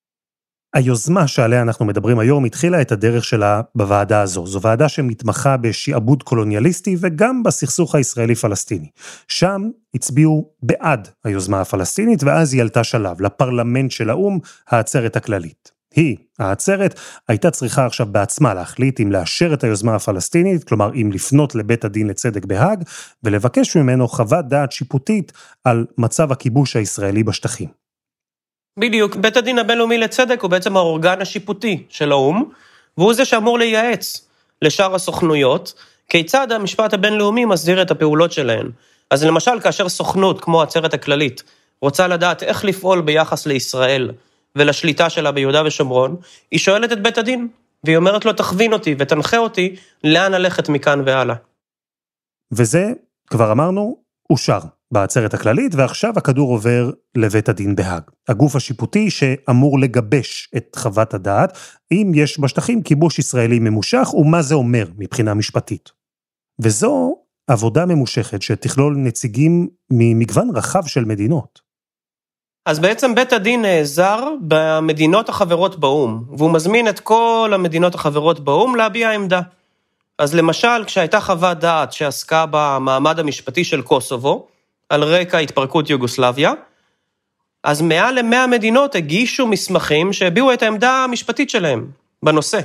היוזמה 0.73 1.27
שעליה 1.27 1.61
אנחנו 1.61 1.85
מדברים 1.85 2.19
היום 2.19 2.45
התחילה 2.45 2.81
את 2.81 2.91
הדרך 2.91 3.23
שלה 3.23 3.61
בוועדה 3.75 4.21
הזו. 4.21 4.47
זו 4.47 4.61
ועדה 4.61 4.89
שמתמחה 4.89 5.57
בשעבוד 5.57 6.23
קולוניאליסטי 6.23 6.95
וגם 6.99 7.43
בסכסוך 7.43 7.95
הישראלי-פלסטיני. 7.95 8.89
שם 9.27 9.69
הצביעו 9.95 10.49
בעד 10.63 11.07
היוזמה 11.23 11.61
הפלסטינית, 11.61 12.23
ואז 12.23 12.53
היא 12.53 12.61
עלתה 12.61 12.83
שלב 12.83 13.21
לפרלמנט 13.21 13.91
של 13.91 14.09
האו"ם, 14.09 14.39
העצרת 14.69 15.15
הכללית. 15.15 15.71
היא, 15.95 16.17
העצרת, 16.39 16.99
הייתה 17.27 17.51
צריכה 17.51 17.85
עכשיו 17.85 18.05
בעצמה 18.05 18.53
להחליט 18.53 18.99
אם 18.99 19.11
לאשר 19.11 19.53
את 19.53 19.63
היוזמה 19.63 19.95
הפלסטינית, 19.95 20.63
כלומר 20.63 20.93
אם 20.93 21.09
לפנות 21.13 21.55
לבית 21.55 21.85
הדין 21.85 22.07
לצדק 22.07 22.45
בהאג, 22.45 22.83
ולבקש 23.23 23.77
ממנו 23.77 24.07
חוות 24.07 24.47
דעת 24.47 24.71
שיפוטית 24.71 25.31
על 25.63 25.85
מצב 25.97 26.31
הכיבוש 26.31 26.75
הישראלי 26.75 27.23
בשטחים. 27.23 27.80
בדיוק, 28.79 29.15
בית 29.15 29.37
הדין 29.37 29.59
הבינלאומי 29.59 29.97
לצדק 29.97 30.41
הוא 30.41 30.51
בעצם 30.51 30.77
האורגן 30.77 31.21
השיפוטי 31.21 31.83
של 31.89 32.11
האו"ם, 32.11 32.43
והוא 32.97 33.13
זה 33.13 33.25
שאמור 33.25 33.59
לייעץ 33.59 34.27
לשאר 34.61 34.95
הסוכנויות, 34.95 35.73
כיצד 36.09 36.51
המשפט 36.51 36.93
הבינלאומי 36.93 37.45
מסדיר 37.45 37.81
את 37.81 37.91
הפעולות 37.91 38.31
שלהן. 38.31 38.71
אז 39.09 39.23
למשל, 39.23 39.59
כאשר 39.59 39.89
סוכנות, 39.89 40.41
כמו 40.41 40.61
העצרת 40.61 40.93
הכללית, 40.93 41.43
רוצה 41.81 42.07
לדעת 42.07 42.43
איך 42.43 42.65
לפעול 42.65 43.01
ביחס 43.01 43.45
לישראל 43.45 44.11
ולשליטה 44.55 45.09
שלה 45.09 45.31
ביהודה 45.31 45.61
ושומרון, 45.65 46.15
היא 46.51 46.59
שואלת 46.59 46.91
את 46.91 47.03
בית 47.03 47.17
הדין, 47.17 47.47
והיא 47.83 47.97
אומרת 47.97 48.25
לו, 48.25 48.33
תכווין 48.33 48.73
אותי 48.73 48.95
ותנחה 48.99 49.37
אותי 49.37 49.75
לאן 50.03 50.31
ללכת 50.31 50.69
מכאן 50.69 51.01
והלאה. 51.05 51.35
וזה, 52.51 52.85
כבר 53.27 53.51
אמרנו, 53.51 53.97
אושר. 54.29 54.59
בעצרת 54.91 55.33
הכללית, 55.33 55.75
ועכשיו 55.75 56.13
הכדור 56.17 56.51
עובר 56.51 56.91
לבית 57.15 57.49
הדין 57.49 57.75
בהאג. 57.75 58.01
הגוף 58.27 58.55
השיפוטי 58.55 59.09
שאמור 59.09 59.79
לגבש 59.79 60.49
את 60.57 60.75
חוות 60.75 61.13
הדעת, 61.13 61.57
אם 61.91 62.11
יש 62.15 62.39
בשטחים 62.39 62.81
כיבוש 62.81 63.19
ישראלי 63.19 63.59
ממושך, 63.59 64.13
ומה 64.13 64.41
זה 64.41 64.55
אומר 64.55 64.85
מבחינה 64.97 65.33
משפטית. 65.33 65.89
וזו 66.61 67.15
עבודה 67.47 67.85
ממושכת 67.85 68.41
שתכלול 68.41 68.95
נציגים 68.97 69.67
ממגוון 69.91 70.49
רחב 70.55 70.85
של 70.85 71.05
מדינות. 71.05 71.59
אז 72.65 72.79
בעצם 72.79 73.15
בית 73.15 73.33
הדין 73.33 73.61
נעזר 73.61 74.23
במדינות 74.41 75.29
החברות 75.29 75.79
באו"ם, 75.79 76.23
והוא 76.37 76.51
מזמין 76.51 76.87
את 76.87 76.99
כל 76.99 77.51
המדינות 77.53 77.95
החברות 77.95 78.39
באו"ם 78.39 78.75
להביע 78.75 79.11
עמדה. 79.11 79.41
אז 80.19 80.35
למשל, 80.35 80.85
כשהייתה 80.85 81.19
חוות 81.19 81.59
דעת 81.59 81.93
שעסקה 81.93 82.45
במעמד 82.51 83.19
המשפטי 83.19 83.63
של 83.63 83.81
קוסובו, 83.81 84.47
על 84.91 85.03
רקע 85.03 85.37
התפרקות 85.37 85.89
יוגוסלביה, 85.89 86.53
אז 87.63 87.81
מעל 87.81 88.19
למאה 88.19 88.47
מדינות 88.47 88.95
הגישו 88.95 89.47
מסמכים 89.47 90.13
שהביעו 90.13 90.53
את 90.53 90.63
העמדה 90.63 90.91
המשפטית 90.91 91.49
שלהם 91.49 91.87
בנושא. 92.23 92.59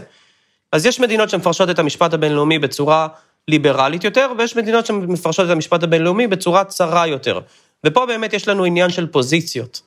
אז 0.73 0.87
יש 0.87 1.00
מדינות 1.00 1.30
שמפרשות 1.30 1.71
את 1.71 1.78
המשפט 1.78 2.14
הבינלאומי 2.14 2.59
בצורה 2.59 3.09
ליברלית 3.49 4.04
יותר, 4.04 4.33
ויש 4.38 4.56
מדינות 4.56 4.87
שמפרשות 4.87 5.47
את 5.47 5.50
המשפט 5.50 5.83
הבינלאומי 5.83 6.26
בצורה 6.26 6.64
צרה 6.64 7.06
יותר. 7.06 7.40
ופה 7.87 8.06
באמת 8.06 8.33
יש 8.33 8.49
לנו 8.49 8.64
עניין 8.64 8.90
של 8.90 9.06
פוזיציות. 9.06 9.83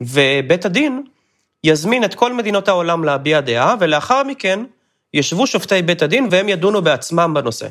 ובית 0.00 0.64
הדין 0.64 1.02
יזמין 1.64 2.04
את 2.04 2.14
כל 2.14 2.32
מדינות 2.32 2.68
העולם 2.68 3.04
להביע 3.04 3.40
דעה, 3.40 3.74
ולאחר 3.80 4.22
מכן 4.22 4.60
ישבו 5.14 5.46
שופטי 5.46 5.82
בית 5.82 6.02
הדין 6.02 6.28
והם 6.30 6.48
ידונו 6.48 6.82
בעצמם 6.82 7.34
בנושא. 7.34 7.68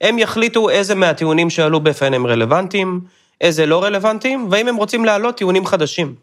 הם 0.00 0.18
יחליטו 0.18 0.70
איזה 0.70 0.94
מהטיעונים 0.94 1.50
שעלו 1.50 1.80
בפניהם 1.80 2.26
רלוונטיים, 2.26 3.00
איזה 3.40 3.66
לא 3.66 3.84
רלוונטיים, 3.84 4.48
והאם 4.50 4.68
הם 4.68 4.76
רוצים 4.76 5.04
להעלות 5.04 5.36
טיעונים 5.36 5.66
חדשים. 5.66 6.14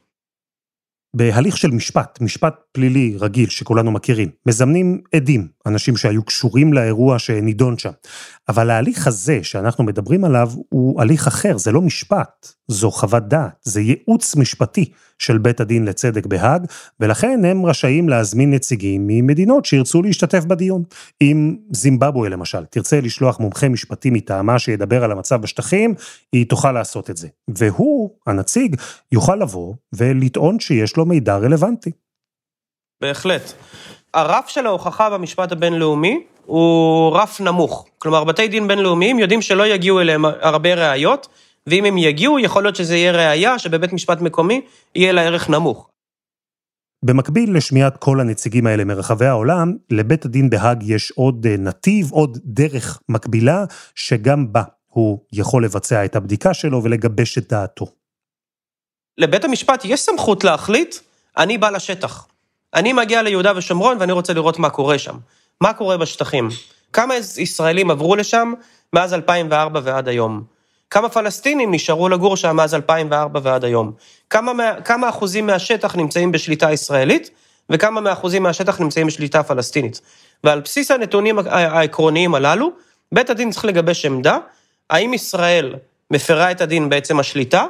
בהליך 1.16 1.58
של 1.58 1.72
משפט, 1.72 2.22
משפט 2.22 2.56
פלילי 2.72 3.18
רגיל 3.20 3.50
שכולנו 3.50 3.92
מכירים, 3.92 4.30
מזמנים 4.46 5.02
עדים, 5.16 5.48
אנשים 5.66 5.98
שהיו 5.98 6.24
קשורים 6.24 6.74
לאירוע 6.74 7.20
שנידון 7.20 7.78
שם. 7.78 7.92
אבל 8.50 8.70
ההליך 8.70 9.08
הזה 9.08 9.40
שאנחנו 9.44 9.84
מדברים 9.84 10.26
עליו 10.26 10.50
הוא 10.70 11.02
הליך 11.02 11.28
אחר, 11.28 11.58
זה 11.58 11.72
לא 11.72 11.82
משפט, 11.82 12.54
זו 12.68 12.92
חוות 12.92 13.28
דעת, 13.28 13.52
זה 13.62 13.82
ייעוץ 13.82 14.36
משפטי 14.36 14.92
של 15.20 15.38
בית 15.38 15.60
הדין 15.60 15.86
לצדק 15.86 16.26
בהאג, 16.26 16.66
ולכן 17.00 17.46
הם 17.46 17.66
רשאים 17.66 18.10
להזמין 18.10 18.54
נציגים 18.54 19.08
ממדינות 19.08 19.66
שירצו 19.66 20.02
להשתתף 20.02 20.46
בדיון. 20.46 20.84
אם 21.22 21.56
זימבבואה 21.72 22.30
למשל 22.30 22.66
תרצה 22.66 23.02
לשלוח 23.02 23.40
מומחה 23.40 23.70
משפטי 23.70 24.10
מטעמה 24.10 24.60
שידבר 24.60 25.04
על 25.04 25.12
המצב 25.12 25.42
בשטחים, 25.42 25.94
היא 26.32 26.46
תוכל 26.50 26.72
לעשות 26.72 27.10
את 27.10 27.18
זה. 27.18 27.28
והוא, 27.48 28.10
הנציג, 28.28 28.76
יוכל 29.12 29.36
לבוא 29.36 29.74
ולטעון 29.94 30.60
שיש 30.60 30.98
לו 30.98 31.06
מידע 31.06 31.38
רלוונטי. 31.38 31.92
בהחלט. 33.02 33.54
הרף 34.14 34.48
של 34.48 34.66
ההוכחה 34.66 35.10
במשפט 35.10 35.52
הבינלאומי 35.52 36.24
הוא 36.46 37.18
רף 37.18 37.42
נמוך. 37.42 37.86
כלומר, 37.98 38.24
בתי 38.24 38.48
דין 38.48 38.68
בינלאומיים 38.68 39.20
יודעים 39.20 39.42
שלא 39.42 39.68
יגיעו 39.68 40.02
אליהם 40.02 40.26
הרבה 40.26 40.74
ראיות, 40.74 41.28
ואם 41.70 41.86
הם 41.86 41.98
יגיעו, 41.98 42.40
יכול 42.40 42.64
להיות 42.64 42.76
שזה 42.76 42.96
יהיה 42.96 43.12
ראייה 43.12 43.60
שבבית 43.60 43.94
משפט 43.94 44.22
מקומי 44.22 44.62
יהיה 44.96 45.12
לה 45.12 45.22
ערך 45.22 45.50
נמוך. 45.50 45.90
במקביל 47.06 47.58
לשמיעת 47.58 47.98
כל 47.98 48.20
הנציגים 48.20 48.68
האלה 48.68 48.84
מרחבי 48.84 49.26
העולם, 49.26 49.74
לבית 49.90 50.26
הדין 50.26 50.50
בהאג 50.50 50.84
יש 50.84 51.12
עוד 51.12 51.46
אה, 51.46 51.56
נתיב, 51.58 52.12
עוד 52.12 52.38
דרך 52.46 53.00
מקבילה, 53.10 53.64
שגם 53.96 54.54
בה 54.54 54.64
הוא 54.88 55.20
יכול 55.34 55.66
לבצע 55.66 56.06
את 56.06 56.16
הבדיקה 56.16 56.54
שלו 56.54 56.84
ולגבש 56.84 57.38
את 57.38 57.50
דעתו. 57.50 57.86
לבית 59.18 59.46
המשפט 59.46 59.86
יש 59.86 60.00
סמכות 60.02 60.44
להחליט, 60.44 60.96
אני 61.38 61.58
בא 61.58 61.70
לשטח. 61.70 62.28
אני 62.74 62.94
מגיע 62.94 63.22
ליהודה 63.22 63.52
ושומרון 63.56 63.98
ואני 64.00 64.12
רוצה 64.12 64.34
לראות 64.34 64.60
מה 64.60 64.70
קורה 64.70 65.00
שם. 65.00 65.18
מה 65.62 65.74
קורה 65.74 65.98
בשטחים? 65.98 66.50
כמה 66.94 67.14
ישראלים 67.38 67.92
עברו 67.92 68.16
לשם 68.16 68.54
מאז 68.94 69.14
2004 69.14 69.80
ועד 69.84 70.08
היום? 70.08 70.44
כמה 70.90 71.10
פלסטינים 71.10 71.74
נשארו 71.74 72.10
לגור 72.10 72.38
שם 72.38 72.56
מאז 72.56 72.76
2004 72.76 73.40
ועד 73.44 73.64
היום? 73.66 73.92
כמה, 74.30 74.52
כמה 74.86 75.10
אחוזים 75.10 75.48
מהשטח 75.48 75.96
נמצאים 75.96 76.32
בשליטה 76.32 76.72
ישראלית, 76.72 77.30
וכמה 77.70 78.02
מהאחוזים 78.02 78.44
מהשטח 78.44 78.80
נמצאים 78.80 79.08
בשליטה 79.08 79.44
פלסטינית. 79.44 80.02
ועל 80.44 80.60
בסיס 80.60 80.92
הנתונים 80.92 81.40
העקרוניים 81.50 82.36
הללו, 82.36 82.72
בית 83.12 83.30
הדין 83.30 83.52
צריך 83.52 83.66
לגבש 83.66 84.06
עמדה, 84.06 84.38
האם 84.90 85.14
ישראל 85.14 85.76
מפרה 86.12 86.52
את 86.52 86.62
הדין 86.62 86.90
בעצם 86.90 87.20
השליטה, 87.20 87.66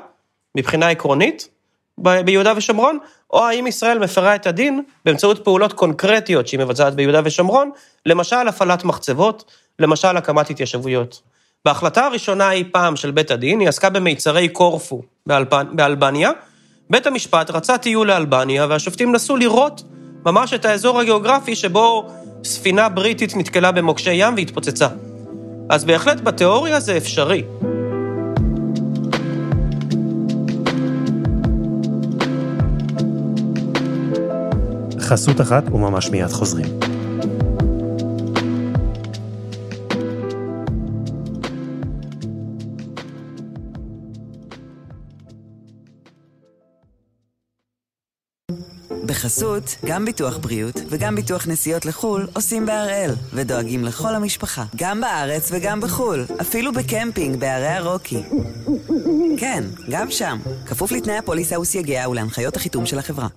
מבחינה 0.58 0.90
עקרונית, 0.90 1.48
ביהודה 1.98 2.54
ושומרון, 2.56 2.98
או 3.32 3.46
האם 3.46 3.68
ישראל 3.68 4.00
מפרה 4.00 4.36
את 4.36 4.48
הדין 4.48 4.84
באמצעות 5.06 5.44
פעולות 5.44 5.74
קונקרטיות 5.74 6.48
שהיא 6.48 6.60
מבצעת 6.60 6.96
ביהודה 6.96 7.22
ושומרון, 7.24 7.72
למשל 8.06 8.48
הפעלת 8.48 8.84
מחצבות, 8.84 9.52
למשל 9.80 10.18
הקמת 10.18 10.50
התיישבויות. 10.50 11.22
בהחלטה 11.66 12.06
הראשונה 12.06 12.52
אי 12.52 12.64
פעם 12.72 12.96
של 12.96 13.12
בית 13.12 13.32
הדין, 13.32 13.60
היא 13.60 13.70
עסקה 13.70 13.90
במיצרי 13.90 14.50
קורפו 14.50 15.02
באלבניה. 15.72 16.32
בית 16.90 17.08
המשפט 17.08 17.50
רצה 17.50 17.78
טיול 17.78 18.08
לאלבניה, 18.08 18.66
והשופטים 18.70 19.16
נסו 19.16 19.38
לראות 19.38 19.84
ממש 20.26 20.54
את 20.54 20.66
האזור 20.66 21.00
הגיאוגרפי 21.00 21.56
שבו 21.56 22.10
ספינה 22.44 22.90
בריטית 22.90 23.36
נתקלה 23.36 23.72
במוקשי 23.72 24.14
ים 24.14 24.34
והתפוצצה. 24.36 24.88
אז 25.70 25.86
בהחלט 25.86 26.22
בתיאוריה 26.22 26.80
זה 26.80 26.98
אפשרי. 26.98 27.44
חסות 35.00 35.42
אחת 35.42 35.64
וממש 35.72 36.10
מיד 36.10 36.28
חוזרים. 36.28 36.93
בחסות, 49.24 49.76
גם 49.86 50.06
ביטוח 50.06 50.38
בריאות 50.38 50.76
וגם 50.90 51.16
ביטוח 51.16 51.48
נסיעות 51.48 51.86
לחו"ל 51.86 52.28
עושים 52.36 52.66
בהראל, 52.66 53.12
ודואגים 53.34 53.86
לכל 53.86 54.16
המשפחה, 54.16 54.64
גם 54.76 55.02
בארץ 55.02 55.52
וגם 55.52 55.82
בחו"ל, 55.82 56.26
אפילו 56.42 56.72
בקמפינג 56.72 57.40
בערי 57.40 57.68
הרוקי. 57.68 58.24
כן, 59.38 59.64
גם 59.92 60.12
שם, 60.12 60.38
כפוף 60.66 60.92
לתנאי 60.92 61.18
הפוליסה 61.18 61.60
וסייגיה 61.60 62.10
ולהנחיות 62.10 62.56
החיתום 62.56 62.86
של 62.86 63.00
החברה. 63.00 63.28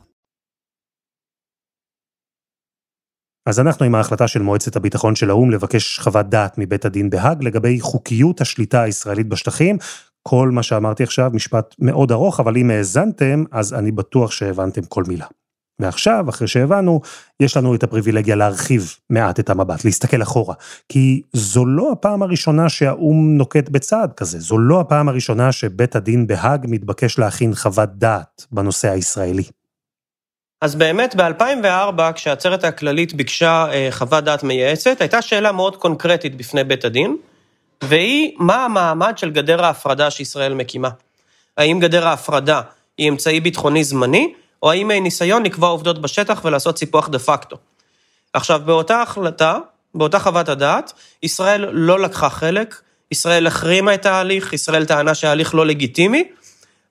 אז 3.49 3.61
אנחנו 3.61 3.87
עם 3.87 3.95
ההחלטה 3.95 4.29
של 4.29 4.43
מועצת 4.43 4.77
הביטחון 4.77 5.17
של 5.17 5.31
האו"ם 5.31 5.51
לבקש 5.51 5.99
חוות 5.99 6.27
דעת 6.27 6.55
מבית 6.59 6.85
הדין 6.85 7.11
בהאג 7.11 7.45
לגבי 7.45 7.81
חוקיות 7.81 8.41
השליטה 8.41 8.83
הישראלית 8.83 9.29
בשטחים. 9.29 9.79
כל 10.23 10.51
מה 10.53 10.63
שאמרתי 10.63 11.03
עכשיו, 11.03 11.31
משפט 11.35 11.75
מאוד 11.79 12.13
ארוך, 12.13 12.41
אבל 12.41 12.57
אם 12.57 12.71
האזנתם, 12.71 13.45
אז 13.53 13.75
אני 13.75 13.93
בטוח 13.93 14.31
שהבנתם 14.31 14.83
כל 14.83 15.05
מילה. 15.09 15.27
ועכשיו, 15.79 16.25
אחרי 16.29 16.49
שהבנו, 16.49 17.01
יש 17.41 17.57
לנו 17.57 17.75
את 17.75 17.83
הפריבילגיה 17.83 18.37
להרחיב 18.37 18.95
מעט 19.11 19.41
את 19.41 19.51
המבט, 19.51 19.85
להסתכל 19.85 20.23
אחורה. 20.23 20.55
כי 20.89 21.23
זו 21.33 21.67
לא 21.67 21.93
הפעם 21.93 22.23
הראשונה 22.23 22.69
שהאו"ם 22.69 23.37
נוקט 23.37 23.69
בצעד 23.69 24.13
כזה, 24.13 24.41
זו 24.41 24.59
לא 24.59 24.81
הפעם 24.81 25.09
הראשונה 25.09 25.53
שבית 25.53 25.97
הדין 25.97 26.27
בהאג 26.27 26.67
מתבקש 26.69 27.19
להכין 27.19 27.55
חוות 27.55 27.89
דעת 27.93 28.47
בנושא 28.53 28.91
הישראלי. 28.91 29.43
אז 30.61 30.75
באמת, 30.75 31.15
ב-2004, 31.15 32.13
כשהעצרת 32.15 32.65
הכללית 32.65 33.15
ביקשה 33.15 33.67
אה, 33.73 33.89
חוות 33.91 34.25
דעת 34.25 34.43
מייעצת, 34.43 35.01
הייתה 35.01 35.23
שאלה 35.23 35.53
מאוד 35.53 35.77
קונקרטית 35.77 36.37
בפני 36.37 36.65
בית 36.65 36.85
הדין, 36.85 37.17
והיא, 37.85 38.33
מה 38.39 38.65
המעמד 38.65 39.19
של 39.19 39.31
גדר 39.31 39.65
ההפרדה 39.65 40.11
שישראל 40.11 40.55
מקימה? 40.55 40.89
האם 41.57 41.81
גדר 41.81 42.09
ההפרדה 42.09 42.61
היא 42.99 43.09
אמצעי 43.09 43.41
ביטחוני 43.41 43.85
זמני, 43.85 44.33
או 44.67 44.71
האם 44.71 44.91
היא 44.91 45.03
ניסיון 45.03 45.43
לקבוע 45.43 45.69
עובדות 45.69 46.03
בשטח 46.03 46.41
ולעשות 46.45 46.79
סיפוח 46.79 47.09
דה 47.09 47.19
פקטו? 47.19 47.57
עכשיו, 48.33 48.61
באותה 48.65 49.03
החלטה, 49.03 49.59
באותה 49.95 50.19
חוות 50.19 50.49
הדעת, 50.49 50.93
ישראל 51.23 51.69
לא 51.73 52.01
לקחה 52.01 52.31
חלק, 52.31 52.81
ישראל 53.11 53.47
החרימה 53.47 53.95
את 53.95 54.07
ההליך, 54.07 54.53
ישראל 54.53 54.85
טענה 54.85 55.15
שההליך 55.15 55.55
לא 55.55 55.67
לגיטימי, 55.67 56.25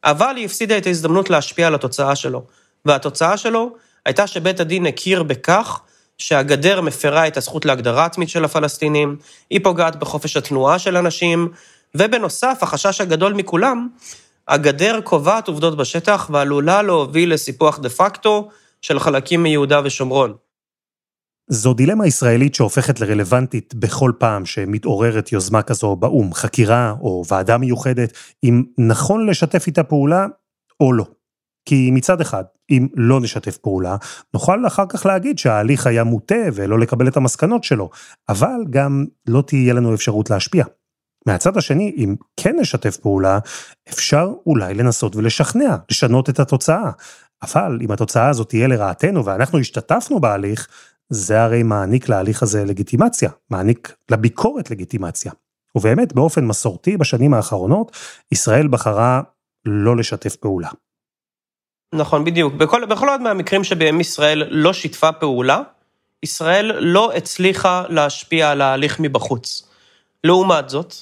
אבל 0.03 0.35
היא 0.35 0.45
הפסידה 0.45 0.77
את 0.77 0.85
ההזדמנות 0.85 1.29
להשפיע 1.29 1.67
על 1.67 1.75
התוצאה 1.75 2.15
שלו. 2.15 2.43
והתוצאה 2.85 3.37
שלו 3.37 3.75
הייתה 4.05 4.27
שבית 4.27 4.59
הדין 4.59 4.85
הכיר 4.85 5.23
בכך 5.23 5.81
שהגדר 6.17 6.81
מפרה 6.81 7.27
את 7.27 7.37
הזכות 7.37 7.65
להגדרה 7.65 8.05
עצמית 8.05 8.29
של 8.29 8.45
הפלסטינים, 8.45 9.17
היא 9.49 9.59
פוגעת 9.63 9.95
בחופש 9.95 10.37
התנועה 10.37 10.79
של 10.79 10.97
אנשים, 10.97 11.51
ובנוסף, 11.95 12.57
החשש 12.61 13.01
הגדול 13.01 13.33
מכולם, 13.33 13.87
הגדר 14.47 15.01
קובעת 15.03 15.47
עובדות 15.47 15.77
בשטח 15.77 16.29
ועלולה 16.33 16.81
להוביל 16.81 17.33
לסיפוח 17.33 17.79
דה 17.79 17.89
פקטו 17.89 18.49
של 18.81 18.99
חלקים 18.99 19.43
מיהודה 19.43 19.81
ושומרון. 19.83 20.33
זו 21.49 21.73
דילמה 21.73 22.07
ישראלית 22.07 22.55
שהופכת 22.55 22.99
לרלוונטית 22.99 23.75
בכל 23.75 24.11
פעם 24.19 24.45
שמתעוררת 24.45 25.31
יוזמה 25.31 25.61
כזו 25.61 25.95
באו"ם, 25.95 26.33
חקירה 26.33 26.95
או 27.01 27.23
ועדה 27.29 27.57
מיוחדת, 27.57 28.13
אם 28.43 28.63
נכון 28.77 29.29
לשתף 29.29 29.67
איתה 29.67 29.83
פעולה 29.83 30.25
או 30.79 30.93
לא. 30.93 31.05
כי 31.65 31.91
מצד 31.91 32.21
אחד, 32.21 32.43
אם 32.69 32.87
לא 32.93 33.21
נשתף 33.21 33.57
פעולה, 33.57 33.95
נוכל 34.33 34.67
אחר 34.67 34.85
כך 34.89 35.05
להגיד 35.05 35.39
שההליך 35.39 35.87
היה 35.87 36.03
מוטה 36.03 36.35
ולא 36.53 36.79
לקבל 36.79 37.07
את 37.07 37.17
המסקנות 37.17 37.63
שלו, 37.63 37.89
אבל 38.29 38.65
גם 38.69 39.05
לא 39.27 39.41
תהיה 39.41 39.73
לנו 39.73 39.93
אפשרות 39.93 40.29
להשפיע. 40.29 40.65
מהצד 41.25 41.57
השני, 41.57 41.93
אם 41.97 42.15
כן 42.37 42.55
נשתף 42.59 42.97
פעולה, 42.97 43.39
אפשר 43.89 44.29
אולי 44.45 44.73
לנסות 44.73 45.15
ולשכנע, 45.15 45.75
לשנות 45.91 46.29
את 46.29 46.39
התוצאה. 46.39 46.91
אבל 47.43 47.79
אם 47.81 47.91
התוצאה 47.91 48.29
הזאת 48.29 48.49
תהיה 48.49 48.67
לרעתנו 48.67 49.25
ואנחנו 49.25 49.59
השתתפנו 49.59 50.19
בהליך, 50.19 50.67
זה 51.09 51.41
הרי 51.41 51.63
מעניק 51.63 52.09
להליך 52.09 52.43
הזה 52.43 52.65
לגיטימציה, 52.65 53.29
מעניק 53.49 53.95
לביקורת 54.11 54.71
לגיטימציה. 54.71 55.31
ובאמת, 55.75 56.13
באופן 56.13 56.45
מסורתי 56.45 56.97
בשנים 56.97 57.33
האחרונות, 57.33 57.97
ישראל 58.31 58.67
בחרה 58.67 59.21
לא 59.65 59.97
לשתף 59.97 60.35
פעולה. 60.35 60.69
נכון, 61.95 62.25
בדיוק. 62.25 62.53
בכל, 62.53 62.85
בכל 62.85 63.09
עוד 63.09 63.21
מהמקרים 63.21 63.63
שבהם 63.63 63.99
ישראל 63.99 64.43
לא 64.49 64.73
שיתפה 64.73 65.11
פעולה, 65.11 65.61
ישראל 66.23 66.71
לא 66.79 67.13
הצליחה 67.13 67.83
להשפיע 67.89 68.51
על 68.51 68.61
ההליך 68.61 68.99
מבחוץ. 68.99 69.69
לעומת 70.23 70.69
זאת, 70.69 70.93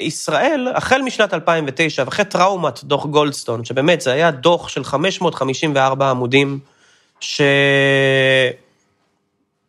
ישראל, 0.00 0.68
החל 0.74 1.02
משנת 1.02 1.34
2009, 1.34 2.02
ואחרי 2.06 2.24
טראומת 2.24 2.84
דוח 2.84 3.06
גולדסטון, 3.06 3.64
שבאמת 3.64 4.00
זה 4.00 4.12
היה 4.12 4.30
דוח 4.30 4.68
של 4.68 4.84
554 4.84 6.10
עמודים, 6.10 6.58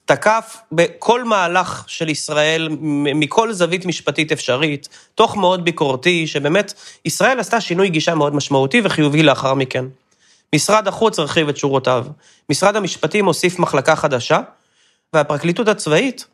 שתקף 0.05 0.57
בכל 0.71 1.23
מהלך 1.23 1.83
של 1.87 2.09
ישראל, 2.09 2.67
מכל 3.15 3.53
זווית 3.53 3.85
משפטית 3.85 4.31
אפשרית, 4.31 4.89
תוך 5.15 5.37
מאוד 5.37 5.65
ביקורתי, 5.65 6.27
שבאמת 6.27 6.73
ישראל 7.05 7.39
עשתה 7.39 7.61
שינוי 7.61 7.89
גישה 7.89 8.15
מאוד 8.15 8.35
משמעותי 8.35 8.81
וחיובי 8.83 9.23
לאחר 9.23 9.53
מכן. 9.53 9.85
משרד 10.55 10.87
החוץ 10.87 11.19
הרחיב 11.19 11.49
את 11.49 11.57
שורותיו, 11.57 12.05
משרד 12.49 12.75
המשפטים 12.75 13.25
הוסיף 13.25 13.59
מחלקה 13.59 13.95
חדשה, 13.95 14.39
והפרקליטות 15.13 15.67
הצבאית 15.67 16.25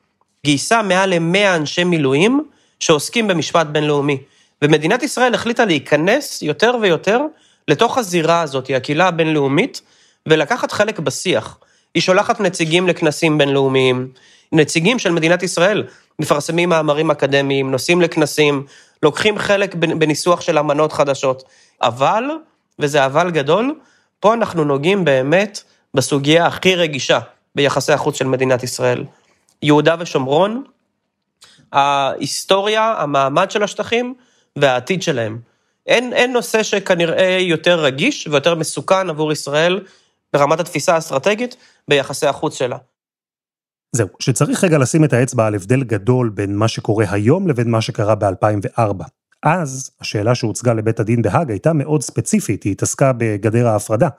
גייסה 0.46 0.82
מעל 0.82 1.10
ל-100 1.10 1.56
אנשי 1.56 1.84
מילואים 1.84 2.44
שעוסקים 2.80 3.28
במשפט 3.28 3.68
בינלאומי. 3.68 4.18
ומדינת 4.62 5.04
ישראל 5.04 5.34
החליטה 5.34 5.66
להיכנס 5.66 6.42
יותר 6.42 6.76
ויותר 6.82 7.22
לתוך 7.68 7.98
הזירה 7.98 8.42
הזאת, 8.42 8.70
הקהילה 8.76 9.08
הבינלאומית, 9.08 9.82
ולקחת 10.26 10.72
חלק 10.72 11.00
בשיח. 11.00 11.58
היא 11.94 12.02
שולחת 12.02 12.40
נציגים 12.40 12.88
לכנסים 12.88 13.38
בינלאומיים, 13.38 14.10
נציגים 14.52 15.00
של 15.00 15.12
מדינת 15.12 15.44
ישראל 15.44 15.84
מפרסמים 16.20 16.70
מאמרים 16.70 17.12
אקדמיים, 17.12 17.72
נוסעים 17.72 18.02
לכנסים, 18.02 18.66
לוקחים 19.04 19.38
חלק 19.38 19.76
בניסוח 19.76 20.42
של 20.42 20.60
אמנות 20.60 20.94
חדשות. 20.94 21.44
אבל, 21.82 22.24
וזה 22.80 23.06
אבל 23.06 23.32
גדול, 23.32 23.76
פה 24.20 24.34
אנחנו 24.34 24.64
נוגעים 24.64 25.06
באמת 25.06 25.64
בסוגיה 25.94 26.46
הכי 26.46 26.76
רגישה 26.76 27.20
ביחסי 27.56 27.94
החוץ 27.94 28.18
של 28.18 28.28
מדינת 28.28 28.64
ישראל. 28.64 29.04
יהודה 29.64 29.96
ושומרון, 30.00 30.64
ההיסטוריה, 31.74 32.96
המעמד 32.98 33.52
של 33.52 33.64
השטחים 33.64 34.14
והעתיד 34.56 35.02
שלהם. 35.02 35.40
אין, 35.86 36.14
אין 36.14 36.34
נושא 36.34 36.64
שכנראה 36.64 37.38
יותר 37.42 37.80
רגיש 37.80 38.28
ויותר 38.28 38.56
מסוכן 38.56 39.10
עבור 39.10 39.32
ישראל 39.32 39.80
ברמת 40.34 40.60
התפיסה 40.60 40.96
האסטרטגית 40.96 41.56
ביחסי 41.88 42.28
החוץ 42.28 42.58
שלה. 42.58 42.78
זהו, 43.92 44.08
שצריך 44.20 44.64
רגע 44.64 44.78
לשים 44.78 45.04
את 45.04 45.14
האצבע 45.14 45.48
על 45.48 45.56
הבדל 45.56 45.84
גדול 45.84 46.30
בין 46.30 46.56
מה 46.56 46.68
שקורה 46.68 47.06
היום 47.10 47.48
לבין 47.48 47.72
מה 47.72 47.82
שקרה 47.82 48.16
ב-2004. 48.16 49.04
אז 49.44 49.92
השאלה 50.02 50.36
שהוצגה 50.36 50.74
לבית 50.74 51.00
הדין 51.00 51.22
בהאג 51.22 51.52
הייתה 51.52 51.74
מאוד 51.74 52.02
ספציפית, 52.02 52.64
היא 52.64 52.72
התעסקה 52.72 53.12
בגדר 53.18 53.68
ההפרדה. 53.68 54.10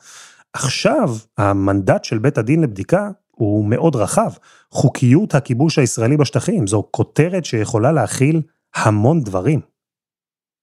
עכשיו 0.53 1.17
המנדט 1.39 2.05
של 2.05 2.19
בית 2.19 2.39
הדין 2.39 2.63
לבדיקה 2.63 3.11
הוא 3.39 3.65
מאוד 3.65 3.97
רחב. 3.97 4.31
חוקיות 4.71 5.35
הכיבוש 5.35 5.79
הישראלי 5.79 6.17
בשטחים, 6.17 6.67
זו 6.67 6.85
כותרת 6.91 7.45
שיכולה 7.45 7.93
להכיל 7.93 8.41
המון 8.75 9.21
דברים. 9.21 9.61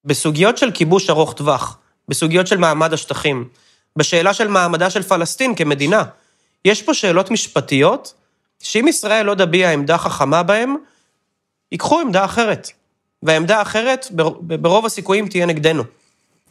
בסוגיות 0.06 0.58
של 0.58 0.72
כיבוש 0.72 1.10
ארוך 1.10 1.34
טווח, 1.34 1.78
בסוגיות 2.08 2.48
של 2.48 2.58
מעמד 2.58 2.94
השטחים, 2.94 3.48
בשאלה 3.96 4.34
של 4.34 4.48
מעמדה 4.48 4.90
של 4.90 5.04
פלסטין 5.04 5.56
כמדינה, 5.56 6.04
יש 6.66 6.82
פה 6.82 6.94
שאלות 6.94 7.32
משפטיות, 7.32 8.14
שאם 8.60 8.88
ישראל 8.88 9.26
לא 9.26 9.36
תביע 9.36 9.72
עמדה 9.72 9.98
חכמה 9.98 10.44
בהן, 10.44 10.76
ייקחו 11.72 12.00
עמדה 12.00 12.26
אחרת. 12.26 12.72
והעמדה 13.24 13.58
האחרת, 13.58 14.08
ברוב 14.42 14.86
הסיכויים 14.86 15.28
תהיה 15.28 15.46
נגדנו. 15.46 15.84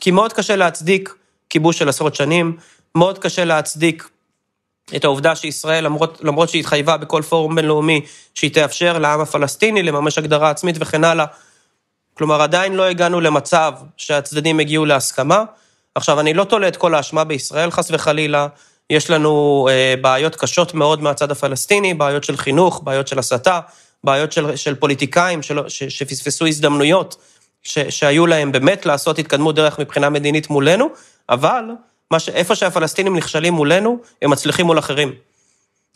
כי 0.01 0.11
מאוד 0.11 0.33
קשה 0.33 0.57
להצדיק 0.57 1.15
כיבוש 1.51 1.79
של 1.79 1.89
עשרות 1.89 2.15
שנים, 2.15 2.57
מאוד 2.95 3.19
קשה 3.19 3.45
להצדיק 3.45 4.09
את 4.97 5.05
העובדה 5.05 5.37
שישראל, 5.37 5.85
למרות, 5.85 6.19
למרות 6.23 6.49
שהיא 6.49 6.61
התחייבה 6.61 6.97
בכל 6.97 7.23
פורום 7.23 7.55
בינלאומי, 7.55 8.01
שהיא 8.35 8.51
תאפשר 8.51 8.99
לעם 8.99 9.21
הפלסטיני 9.21 9.83
לממש 9.83 10.19
הגדרה 10.19 10.51
עצמית 10.51 10.77
וכן 10.81 11.05
הלאה. 11.05 11.25
כלומר, 12.15 12.43
עדיין 12.43 12.75
לא 12.75 12.83
הגענו 12.83 13.21
למצב 13.21 13.73
שהצדדים 13.97 14.61
הגיעו 14.61 14.85
להסכמה. 14.85 15.45
עכשיו, 15.95 16.21
אני 16.21 16.35
לא 16.35 16.45
תולה 16.45 16.69
את 16.69 16.77
כל 16.77 16.95
האשמה 16.95 17.25
בישראל, 17.25 17.71
חס 17.71 17.91
וחלילה. 17.91 18.47
יש 18.91 19.11
לנו 19.11 19.67
אה, 19.71 19.95
בעיות 20.01 20.37
קשות 20.37 20.75
מאוד 20.75 21.03
מהצד 21.03 21.31
הפלסטיני, 21.31 21.95
בעיות 21.95 22.25
של 22.25 22.37
חינוך, 22.37 22.81
בעיות 22.85 23.09
של 23.09 23.19
הסתה, 23.19 23.61
בעיות 24.05 24.33
של, 24.33 24.57
של 24.57 24.75
פוליטיקאים 24.75 25.43
של, 25.43 25.69
ש, 25.69 25.83
שפספסו 25.85 26.47
הזדמנויות 26.47 27.17
ש, 27.63 27.79
שהיו 27.79 28.27
להם 28.27 28.53
באמת 28.53 28.87
לעשות 28.87 29.19
התקדמות 29.19 29.55
דרך 29.55 29.79
מבחינה 29.79 30.11
מדינית 30.11 30.51
מולנו, 30.51 30.89
אבל 31.29 31.65
ש, 32.19 32.29
איפה 32.29 32.55
שהפלסטינים 32.55 33.17
נכשלים 33.17 33.55
מולנו, 33.55 33.99
הם 34.23 34.31
מצליחים 34.31 34.67
מול 34.67 34.79
אחרים. 34.79 35.13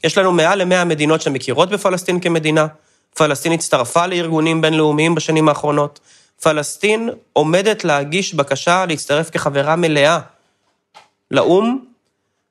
יש 0.05 0.19
לנו 0.19 0.33
מעל 0.33 0.63
למאה 0.63 0.85
מדינות 0.85 1.21
שמכירות 1.21 1.71
בפלסטין 1.71 2.21
כמדינה, 2.21 2.67
פלסטין 3.15 3.53
הצטרפה 3.53 4.07
לארגונים 4.07 4.61
בינלאומיים 4.61 5.15
בשנים 5.15 5.49
האחרונות, 5.49 6.01
פלסטין 6.43 7.11
עומדת 7.33 7.85
להגיש 7.85 8.35
בקשה 8.35 8.87
להצטרף 8.87 9.31
כחברה 9.31 9.77
מלאה 9.77 10.19
לאו"ם, 11.31 11.79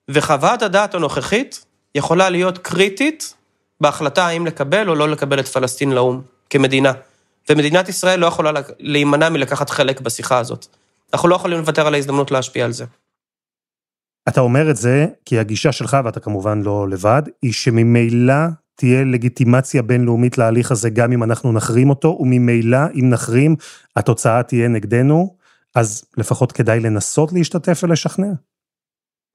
וחוות 0.10 0.62
הדעת 0.62 0.96
הנוכחית 0.96 1.66
יכולה 1.96 2.30
להיות 2.30 2.58
קריטית 2.58 3.34
בהחלטה 3.82 4.28
האם 4.28 4.46
לקבל 4.46 4.90
או 4.90 4.96
לא 4.96 5.10
לקבל 5.10 5.40
את 5.40 5.48
פלסטין 5.48 5.92
לאו"ם 5.92 6.22
כמדינה. 6.50 6.92
ומדינת 7.50 7.90
ישראל 7.90 8.20
לא 8.20 8.26
יכולה 8.26 8.52
להימנע 8.80 9.30
מלקחת 9.30 9.70
חלק 9.70 10.02
בשיחה 10.02 10.38
הזאת. 10.38 10.66
אנחנו 11.14 11.30
לא 11.30 11.36
יכולים 11.36 11.58
לוותר 11.58 11.88
על 11.88 11.94
ההזדמנות 11.94 12.32
להשפיע 12.32 12.66
על 12.66 12.72
זה. 12.72 12.86
אתה 14.28 14.42
אומר 14.42 14.70
את 14.70 14.76
זה 14.76 15.08
כי 15.26 15.40
הגישה 15.40 15.72
שלך, 15.72 15.98
ואתה 16.06 16.20
כמובן 16.20 16.62
לא 16.62 16.90
לבד, 16.90 17.22
היא 17.42 17.54
שממילא 17.54 18.34
תהיה 18.76 19.04
לגיטימציה 19.04 19.82
בינלאומית 19.82 20.38
להליך 20.38 20.72
הזה 20.72 20.90
גם 20.90 21.12
אם 21.12 21.24
אנחנו 21.24 21.52
נחרים 21.52 21.90
אותו, 21.90 22.18
וממילא 22.20 22.80
אם 22.96 23.10
נחרים 23.10 23.56
התוצאה 23.96 24.44
תהיה 24.44 24.68
נגדנו, 24.68 25.36
אז 25.76 26.06
לפחות 26.18 26.52
כדאי 26.52 26.80
לנסות 26.80 27.34
להשתתף 27.34 27.80
ולשכנע. 27.84 28.28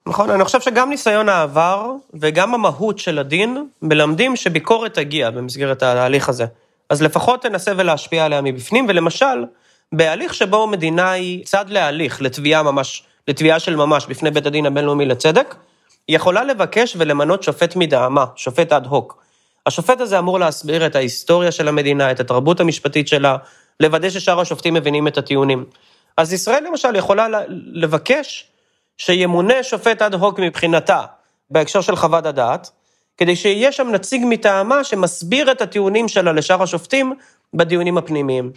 נכון, 0.08 0.30
אני 0.30 0.44
חושב 0.44 0.60
שגם 0.60 0.90
ניסיון 0.90 1.28
העבר 1.28 1.92
וגם 2.14 2.54
המהות 2.54 2.98
של 2.98 3.18
הדין 3.18 3.66
מלמדים 3.82 4.36
שביקורת 4.36 4.94
תגיע 4.94 5.30
במסגרת 5.30 5.82
ההליך 5.82 6.28
הזה. 6.28 6.44
אז 6.90 7.02
לפחות 7.02 7.42
תנסה 7.42 7.72
ולהשפיע 7.76 8.24
עליה 8.24 8.40
מבפנים, 8.40 8.86
ולמשל, 8.88 9.44
בהליך 9.92 10.34
שבו 10.34 10.66
מדינה 10.66 11.10
היא 11.10 11.44
צד 11.44 11.64
להליך, 11.68 12.22
לתביעה 12.22 12.62
ממש, 12.62 13.04
לתביעה 13.28 13.60
של 13.60 13.76
ממש 13.76 14.06
בפני 14.06 14.30
בית 14.30 14.46
הדין 14.46 14.66
הבינלאומי 14.66 15.06
לצדק, 15.06 15.54
היא 16.08 16.16
יכולה 16.16 16.44
לבקש 16.44 16.96
ולמנות 16.98 17.42
שופט 17.42 17.76
מדעמה, 17.76 18.24
שופט 18.36 18.72
אד 18.72 18.86
הוק. 18.86 19.22
השופט 19.66 20.00
הזה 20.00 20.18
אמור 20.18 20.38
להסביר 20.38 20.86
את 20.86 20.96
ההיסטוריה 20.96 21.52
של 21.52 21.68
המדינה, 21.68 22.10
את 22.10 22.20
התרבות 22.20 22.60
המשפטית 22.60 23.08
שלה, 23.08 23.36
לוודא 23.80 24.10
ששאר 24.10 24.40
השופטים 24.40 24.74
מבינים 24.74 25.08
את 25.08 25.18
הטיעונים. 25.18 25.64
אז 26.16 26.32
ישראל 26.32 26.64
למשל 26.68 26.96
יכולה 26.96 27.26
לבקש 27.72 28.46
שימונה 28.98 29.62
שופט 29.62 30.02
אד 30.02 30.14
הוק 30.14 30.38
מבחינתה, 30.38 31.02
בהקשר 31.50 31.80
של 31.80 31.96
חוות 31.96 32.26
הדעת, 32.26 32.70
כדי 33.16 33.36
שיהיה 33.36 33.72
שם 33.72 33.88
נציג 33.88 34.22
מטעמה 34.26 34.84
שמסביר 34.84 35.52
את 35.52 35.62
הטיעונים 35.62 36.08
שלה 36.08 36.32
לשאר 36.32 36.62
השופטים 36.62 37.14
בדיונים 37.54 37.98
הפנימיים. 37.98 38.52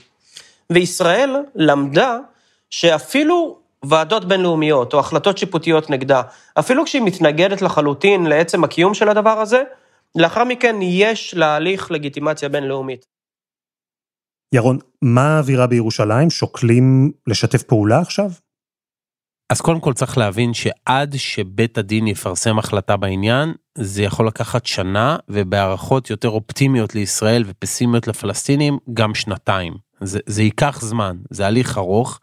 וישראל 0.69 1.35
למדה 1.55 2.17
שאפילו 2.69 3.57
ועדות 3.89 4.25
בינלאומיות 4.25 4.93
או 4.93 4.99
החלטות 4.99 5.37
שיפוטיות 5.37 5.89
נגדה, 5.89 6.21
אפילו 6.59 6.85
כשהיא 6.85 7.01
מתנגדת 7.01 7.61
לחלוטין 7.61 8.25
לעצם 8.25 8.63
הקיום 8.63 8.93
של 8.93 9.09
הדבר 9.09 9.39
הזה, 9.39 9.63
לאחר 10.15 10.43
מכן 10.43 10.75
יש 10.81 11.33
להליך 11.37 11.91
לגיטימציה 11.91 12.49
בינלאומית. 12.49 13.05
ירון, 14.53 14.77
מה 15.01 15.35
האווירה 15.35 15.67
בירושלים? 15.67 16.29
שוקלים 16.29 17.11
לשתף 17.27 17.63
פעולה 17.63 17.99
עכשיו? 17.99 18.31
אז 19.49 19.61
קודם 19.61 19.79
כל 19.79 19.93
צריך 19.93 20.17
להבין 20.17 20.53
שעד 20.53 21.15
שבית 21.17 21.77
הדין 21.77 22.07
יפרסם 22.07 22.59
החלטה 22.59 22.97
בעניין, 22.97 23.53
זה 23.77 24.03
יכול 24.03 24.27
לקחת 24.27 24.65
שנה, 24.65 25.17
ובהערכות 25.29 26.09
יותר 26.09 26.29
אופטימיות 26.29 26.95
לישראל 26.95 27.43
ופסימיות 27.47 28.07
לפלסטינים, 28.07 28.77
גם 28.93 29.15
שנתיים. 29.15 29.73
זה, 30.01 30.19
זה 30.25 30.43
ייקח 30.43 30.81
זמן, 30.81 31.17
זה 31.29 31.47
הליך 31.47 31.77
ארוך. 31.77 32.19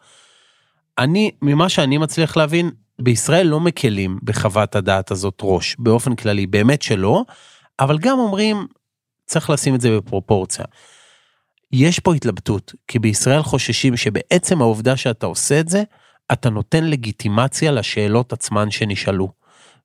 אני, 0.98 1.30
ממה 1.42 1.68
שאני 1.68 1.98
מצליח 1.98 2.36
להבין, 2.36 2.70
בישראל 2.98 3.46
לא 3.46 3.60
מקלים 3.60 4.18
בחוות 4.22 4.76
הדעת 4.76 5.10
הזאת 5.10 5.38
ראש, 5.42 5.76
באופן 5.78 6.14
כללי, 6.16 6.46
באמת 6.46 6.82
שלא, 6.82 7.24
אבל 7.80 7.98
גם 7.98 8.18
אומרים, 8.18 8.66
צריך 9.26 9.50
לשים 9.50 9.74
את 9.74 9.80
זה 9.80 9.96
בפרופורציה. 9.96 10.64
יש 11.72 11.98
פה 11.98 12.14
התלבטות, 12.14 12.72
כי 12.88 12.98
בישראל 12.98 13.42
חוששים 13.42 13.96
שבעצם 13.96 14.60
העובדה 14.60 14.96
שאתה 14.96 15.26
עושה 15.26 15.60
את 15.60 15.68
זה, 15.68 15.82
אתה 16.32 16.50
נותן 16.50 16.84
לגיטימציה 16.84 17.72
לשאלות 17.72 18.32
עצמן 18.32 18.70
שנשאלו. 18.70 19.28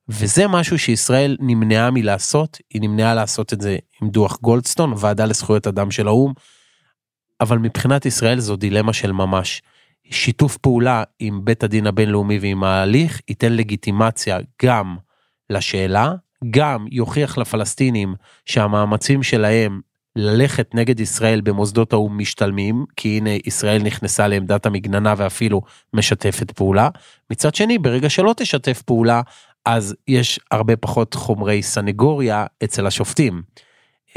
וזה 0.09 0.47
משהו 0.47 0.79
שישראל 0.79 1.37
נמנעה 1.39 1.91
מלעשות, 1.91 2.57
היא 2.73 2.81
נמנעה 2.81 3.13
לעשות 3.15 3.53
את 3.53 3.61
זה 3.61 3.77
עם 4.01 4.09
דוח 4.09 4.37
גולדסטון, 4.41 4.93
ועדה 4.97 5.25
לזכויות 5.25 5.67
אדם 5.67 5.91
של 5.91 6.07
האו"ם, 6.07 6.33
אבל 7.41 7.57
מבחינת 7.57 8.05
ישראל 8.05 8.39
זו 8.39 8.55
דילמה 8.55 8.93
של 8.93 9.11
ממש. 9.11 9.61
שיתוף 10.09 10.57
פעולה 10.57 11.03
עם 11.19 11.45
בית 11.45 11.63
הדין 11.63 11.87
הבינלאומי 11.87 12.39
ועם 12.39 12.63
ההליך 12.63 13.21
ייתן 13.29 13.53
לגיטימציה 13.53 14.39
גם 14.63 14.97
לשאלה, 15.49 16.13
גם 16.49 16.85
יוכיח 16.91 17.37
לפלסטינים 17.37 18.15
שהמאמצים 18.45 19.23
שלהם 19.23 19.81
ללכת 20.15 20.75
נגד 20.75 20.99
ישראל 20.99 21.41
במוסדות 21.41 21.93
האו"ם 21.93 22.17
משתלמים, 22.17 22.85
כי 22.95 23.17
הנה 23.17 23.29
ישראל 23.45 23.83
נכנסה 23.83 24.27
לעמדת 24.27 24.65
המגננה 24.65 25.13
ואפילו 25.17 25.61
משתפת 25.93 26.51
פעולה. 26.51 26.89
מצד 27.31 27.55
שני, 27.55 27.77
ברגע 27.77 28.09
שלא 28.09 28.33
תשתף 28.37 28.81
פעולה, 28.81 29.21
אז 29.65 29.95
יש 30.07 30.39
הרבה 30.51 30.75
פחות 30.75 31.13
חומרי 31.13 31.63
סנגוריה 31.63 32.45
אצל 32.63 32.87
השופטים. 32.87 33.41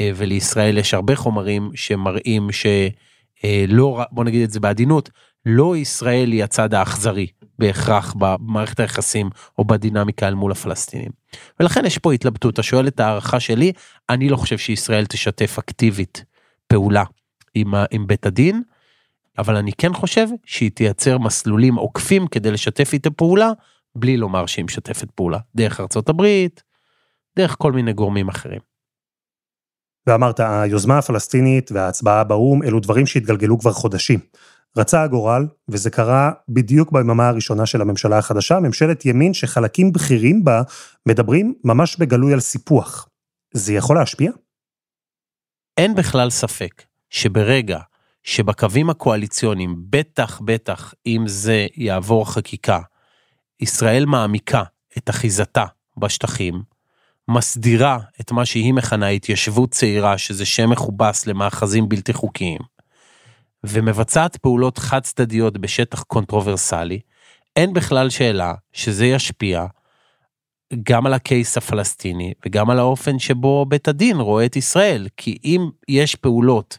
אה, 0.01 0.11
ולישראל 0.15 0.77
יש 0.77 0.93
הרבה 0.93 1.15
חומרים 1.15 1.71
שמראים 1.75 2.49
שלא, 2.51 4.01
בוא 4.11 4.23
נגיד 4.23 4.43
את 4.43 4.51
זה 4.51 4.59
בעדינות, 4.59 5.09
לא 5.45 5.77
ישראל 5.77 6.31
היא 6.31 6.43
הצד 6.43 6.73
האכזרי 6.73 7.27
בהכרח 7.59 8.15
במערכת 8.17 8.79
היחסים 8.79 9.29
או 9.57 9.65
בדינמיקה 9.65 10.27
אל 10.27 10.33
מול 10.33 10.51
הפלסטינים. 10.51 11.11
ולכן 11.59 11.85
יש 11.85 11.97
פה 11.97 12.13
התלבטות, 12.13 12.53
אתה 12.53 12.63
שואל 12.63 12.87
את 12.87 12.99
ההערכה 12.99 13.39
שלי, 13.39 13.71
אני 14.09 14.29
לא 14.29 14.37
חושב 14.37 14.57
שישראל 14.57 15.05
תשתף 15.05 15.57
אקטיבית 15.59 16.23
פעולה 16.67 17.03
עם, 17.55 17.73
עם 17.91 18.07
בית 18.07 18.25
הדין, 18.25 18.61
אבל 19.37 19.55
אני 19.55 19.71
כן 19.73 19.93
חושב 19.93 20.27
שהיא 20.45 20.71
תייצר 20.71 21.17
מסלולים 21.17 21.75
עוקפים 21.75 22.27
כדי 22.27 22.51
לשתף 22.51 22.93
איתה 22.93 23.11
פעולה, 23.11 23.51
בלי 23.95 24.17
לומר 24.17 24.45
שהיא 24.45 24.65
משתפת 24.65 25.11
פעולה, 25.11 25.37
דרך 25.55 25.79
ארצות 25.79 26.09
הברית, 26.09 26.63
דרך 27.35 27.55
כל 27.59 27.71
מיני 27.71 27.93
גורמים 27.93 28.29
אחרים. 28.29 28.59
ואמרת, 30.07 30.39
היוזמה 30.39 30.97
הפלסטינית 30.97 31.71
וההצבעה 31.71 32.23
באו"ם 32.23 32.63
אלו 32.63 32.79
דברים 32.79 33.05
שהתגלגלו 33.05 33.59
כבר 33.59 33.71
חודשים. 33.71 34.19
רצה 34.77 35.03
הגורל, 35.03 35.47
וזה 35.67 35.89
קרה 35.89 36.31
בדיוק 36.49 36.91
ביממה 36.91 37.27
הראשונה 37.27 37.65
של 37.65 37.81
הממשלה 37.81 38.17
החדשה, 38.17 38.59
ממשלת 38.59 39.05
ימין 39.05 39.33
שחלקים 39.33 39.91
בכירים 39.91 40.43
בה 40.43 40.61
מדברים 41.05 41.53
ממש 41.63 41.97
בגלוי 41.97 42.33
על 42.33 42.39
סיפוח. 42.39 43.07
זה 43.53 43.73
יכול 43.73 43.95
להשפיע? 43.95 44.31
אין 45.77 45.95
בכלל 45.95 46.29
ספק 46.29 46.83
שברגע 47.09 47.79
שבקווים 48.23 48.89
הקואליציוניים, 48.89 49.75
בטח 49.89 50.41
בטח 50.45 50.93
אם 51.05 51.23
זה 51.27 51.67
יעבור 51.75 52.33
חקיקה, 52.33 52.79
ישראל 53.59 54.05
מעמיקה 54.05 54.63
את 54.97 55.09
אחיזתה 55.09 55.65
בשטחים, 55.97 56.61
מסדירה 57.27 57.99
את 58.21 58.31
מה 58.31 58.45
שהיא 58.45 58.73
מכנה 58.73 59.07
התיישבות 59.07 59.71
צעירה, 59.71 60.17
שזה 60.17 60.45
שם 60.45 60.69
מכובס 60.69 61.27
למאחזים 61.27 61.89
בלתי 61.89 62.13
חוקיים, 62.13 62.59
ומבצעת 63.65 64.37
פעולות 64.37 64.77
חד 64.77 64.99
צדדיות 64.99 65.57
בשטח 65.57 66.03
קונטרוברסלי, 66.03 66.99
אין 67.55 67.73
בכלל 67.73 68.09
שאלה 68.09 68.53
שזה 68.73 69.05
ישפיע 69.05 69.65
גם 70.83 71.05
על 71.05 71.13
ה 71.13 71.22
case 71.22 71.57
הפלסטיני 71.57 72.33
וגם 72.45 72.69
על 72.69 72.79
האופן 72.79 73.19
שבו 73.19 73.65
בית 73.65 73.87
הדין 73.87 74.17
רואה 74.17 74.45
את 74.45 74.55
ישראל, 74.55 75.07
כי 75.17 75.37
אם 75.43 75.69
יש 75.87 76.15
פעולות 76.15 76.77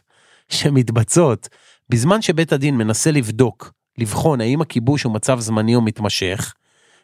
שמתבצעות 0.49 1.49
בזמן 1.89 2.21
שבית 2.21 2.53
הדין 2.53 2.77
מנסה 2.77 3.11
לבדוק, 3.11 3.73
לבחון 3.97 4.41
האם 4.41 4.61
הכיבוש 4.61 5.03
הוא 5.03 5.13
מצב 5.13 5.39
זמני 5.39 5.75
או 5.75 5.81
מתמשך, 5.81 6.53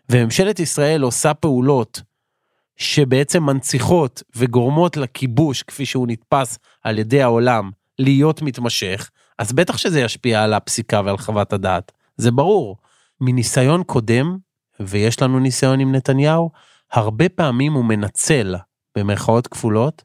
וממשלת 0.09 0.59
ישראל 0.59 1.01
עושה 1.01 1.33
פעולות 1.33 2.01
שבעצם 2.77 3.43
מנציחות 3.43 4.23
וגורמות 4.35 4.97
לכיבוש 4.97 5.63
כפי 5.63 5.85
שהוא 5.85 6.07
נתפס 6.07 6.59
על 6.83 6.99
ידי 6.99 7.21
העולם 7.21 7.71
להיות 7.99 8.41
מתמשך, 8.41 9.09
אז 9.39 9.53
בטח 9.53 9.77
שזה 9.77 10.01
ישפיע 10.01 10.43
על 10.43 10.53
הפסיקה 10.53 11.01
ועל 11.05 11.17
חוות 11.17 11.53
הדעת. 11.53 11.91
זה 12.17 12.31
ברור. 12.31 12.77
מניסיון 13.21 13.83
קודם, 13.83 14.37
ויש 14.79 15.21
לנו 15.21 15.39
ניסיון 15.39 15.79
עם 15.79 15.95
נתניהו, 15.95 16.51
הרבה 16.91 17.29
פעמים 17.29 17.73
הוא 17.73 17.85
מנצל, 17.85 18.55
במרכאות 18.97 19.47
כפולות, 19.47 20.03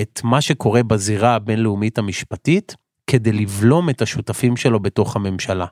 את 0.00 0.20
מה 0.24 0.40
שקורה 0.40 0.82
בזירה 0.82 1.34
הבינלאומית 1.34 1.98
המשפטית, 1.98 2.76
כדי 3.06 3.32
לבלום 3.32 3.90
את 3.90 4.02
השותפים 4.02 4.56
שלו 4.56 4.80
בתוך 4.80 5.16
הממשלה. 5.16 5.66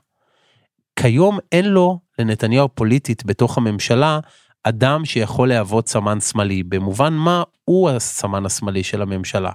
כיום 0.95 1.39
אין 1.51 1.65
לו, 1.65 1.99
לנתניהו 2.19 2.69
פוליטית 2.75 3.25
בתוך 3.25 3.57
הממשלה, 3.57 4.19
אדם 4.63 5.05
שיכול 5.05 5.49
להוות 5.49 5.87
סמן 5.87 6.19
שמאלי, 6.19 6.63
במובן 6.63 7.13
מה 7.13 7.43
הוא 7.65 7.89
הסמן 7.89 8.45
השמאלי 8.45 8.83
של 8.83 9.01
הממשלה. 9.01 9.51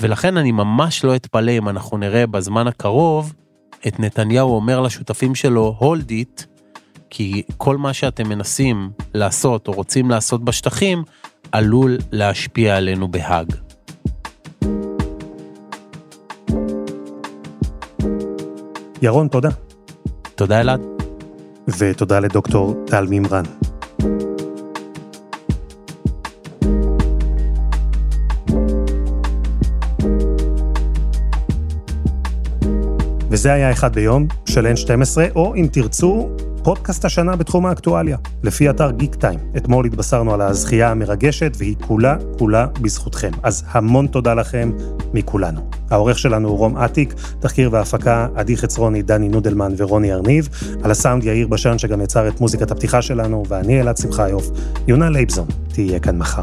ולכן 0.00 0.36
אני 0.36 0.52
ממש 0.52 1.04
לא 1.04 1.16
אתפלא 1.16 1.50
אם 1.50 1.68
אנחנו 1.68 1.98
נראה 1.98 2.26
בזמן 2.26 2.66
הקרוב 2.66 3.32
את 3.86 4.00
נתניהו 4.00 4.54
אומר 4.54 4.80
לשותפים 4.80 5.34
שלו, 5.34 5.76
hold 5.80 6.10
it, 6.10 6.44
כי 7.10 7.42
כל 7.56 7.76
מה 7.76 7.92
שאתם 7.92 8.28
מנסים 8.28 8.90
לעשות 9.14 9.68
או 9.68 9.72
רוצים 9.72 10.10
לעשות 10.10 10.44
בשטחים, 10.44 11.02
עלול 11.52 11.98
להשפיע 12.12 12.76
עלינו 12.76 13.08
בהאג. 13.08 13.54
ירון, 19.02 19.28
תודה. 19.28 19.50
תודה 20.34 20.60
אלעד. 20.60 20.80
ותודה 21.78 22.20
לדוקטור 22.20 22.74
טל 22.86 23.06
מימרן. 23.06 23.44
וזה 33.30 33.52
היה 33.52 33.72
אחד 33.72 33.94
ביום 33.94 34.26
של 34.44 34.66
N12, 34.66 35.36
או 35.36 35.54
אם 35.54 35.68
תרצו, 35.72 36.28
פודקאסט 36.62 37.04
השנה 37.04 37.36
בתחום 37.36 37.66
האקטואליה, 37.66 38.16
לפי 38.42 38.70
אתר 38.70 38.90
גיקטיים. 38.90 39.38
אתמול 39.56 39.86
התבשרנו 39.86 40.34
על 40.34 40.40
הזכייה 40.40 40.90
המרגשת, 40.90 41.56
והיא 41.58 41.76
כולה 41.80 42.16
כולה 42.38 42.66
בזכותכם. 42.80 43.30
אז 43.42 43.64
המון 43.70 44.06
תודה 44.06 44.34
לכם 44.34 44.70
מכולנו. 45.14 45.60
העורך 45.90 46.18
שלנו 46.18 46.48
הוא 46.48 46.58
רום 46.58 46.76
אטיק, 46.76 47.14
תחקיר 47.40 47.68
והפקה 47.72 48.28
עדי 48.34 48.56
חצרוני, 48.56 49.02
דני 49.02 49.28
נודלמן 49.28 49.72
ורוני 49.76 50.12
ארניב, 50.12 50.48
על 50.82 50.90
הסאונד 50.90 51.24
יאיר 51.24 51.48
בשן 51.48 51.78
שגם 51.78 52.00
יצר 52.00 52.28
את 52.28 52.40
מוזיקת 52.40 52.70
הפתיחה 52.70 53.02
שלנו, 53.02 53.42
ואני 53.48 53.80
אלעד 53.80 53.96
שמחיוף. 53.96 54.50
יונה 54.88 55.10
לייבזון 55.10 55.46
תהיה 55.72 55.98
כאן 55.98 56.18
מחר. 56.18 56.42